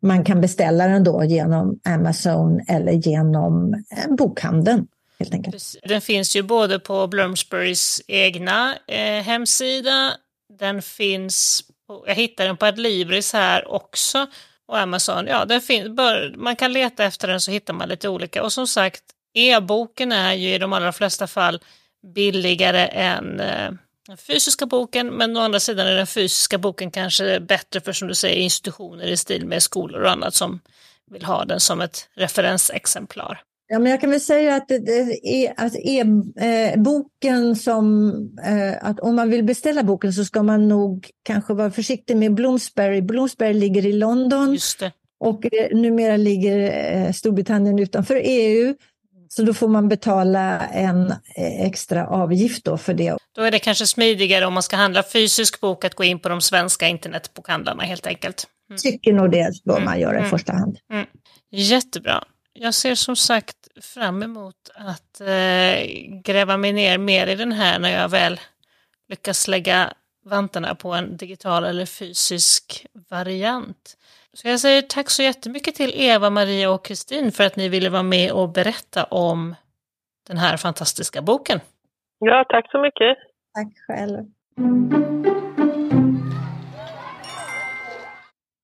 [0.03, 3.85] man kan beställa den då genom Amazon eller genom
[4.19, 4.87] bokhandeln.
[5.19, 5.77] Helt enkelt.
[5.83, 10.17] Den finns ju både på Bloomsburys egna eh, hemsida,
[10.59, 14.27] den finns, på, jag hittar den på Adlibris här också,
[14.67, 15.27] och Amazon.
[15.27, 18.43] Ja, den finns, bör, man kan leta efter den så hittar man lite olika.
[18.43, 19.03] Och som sagt,
[19.35, 21.61] e-boken är ju i de allra flesta fall
[22.15, 23.71] billigare än eh,
[24.07, 28.09] den fysiska boken, men å andra sidan är den fysiska boken kanske bättre för som
[28.09, 30.61] du säger institutioner i stil med skolor och annat som
[31.11, 33.43] vill ha den som ett referensexemplar.
[33.69, 34.73] Ja, men jag kan väl säga att,
[35.57, 38.13] att e-boken eh, som,
[38.45, 42.35] eh, att om man vill beställa boken så ska man nog kanske vara försiktig med
[42.35, 43.01] Bloomsbury.
[43.03, 44.59] Bloomsbury ligger i London
[45.21, 48.75] och eh, numera ligger Storbritannien utanför EU.
[49.29, 53.17] Så då får man betala en extra avgift då för det.
[53.37, 56.29] Då är det kanske smidigare om man ska handla fysisk bok att gå in på
[56.29, 58.47] de svenska internetbokhandlarna helt enkelt.
[58.71, 58.79] Mm.
[58.79, 60.27] Tycker nog det bör man göra mm.
[60.27, 60.79] i första hand.
[60.93, 61.07] Mm.
[61.51, 62.25] Jättebra
[62.59, 65.87] jag ser som sagt fram emot att eh,
[66.25, 68.41] gräva mig ner mer i den här när jag väl
[69.09, 69.93] lyckas lägga
[70.25, 73.97] vantarna på en digital eller fysisk variant.
[74.33, 77.91] Så jag säger tack så jättemycket till Eva, Maria och Kristin för att ni ville
[77.91, 79.55] vara med och berätta om
[80.27, 81.61] den här fantastiska boken.
[82.19, 83.19] Ja, tack så mycket.
[83.55, 84.25] Tack själv.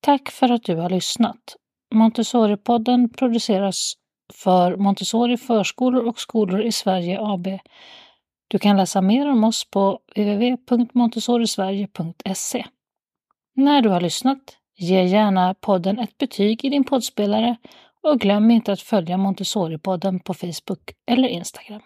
[0.01, 1.57] Tack för att du har lyssnat.
[1.93, 3.95] Montessori-podden produceras
[4.35, 7.49] för Montessori förskolor och skolor i Sverige AB.
[8.49, 12.65] Du kan läsa mer om oss på www.montessorisverige.se.
[13.55, 14.39] När du har lyssnat,
[14.77, 17.57] ge gärna podden ett betyg i din poddspelare
[18.03, 21.83] och glöm inte att följa Montessori-podden på Facebook eller Instagram.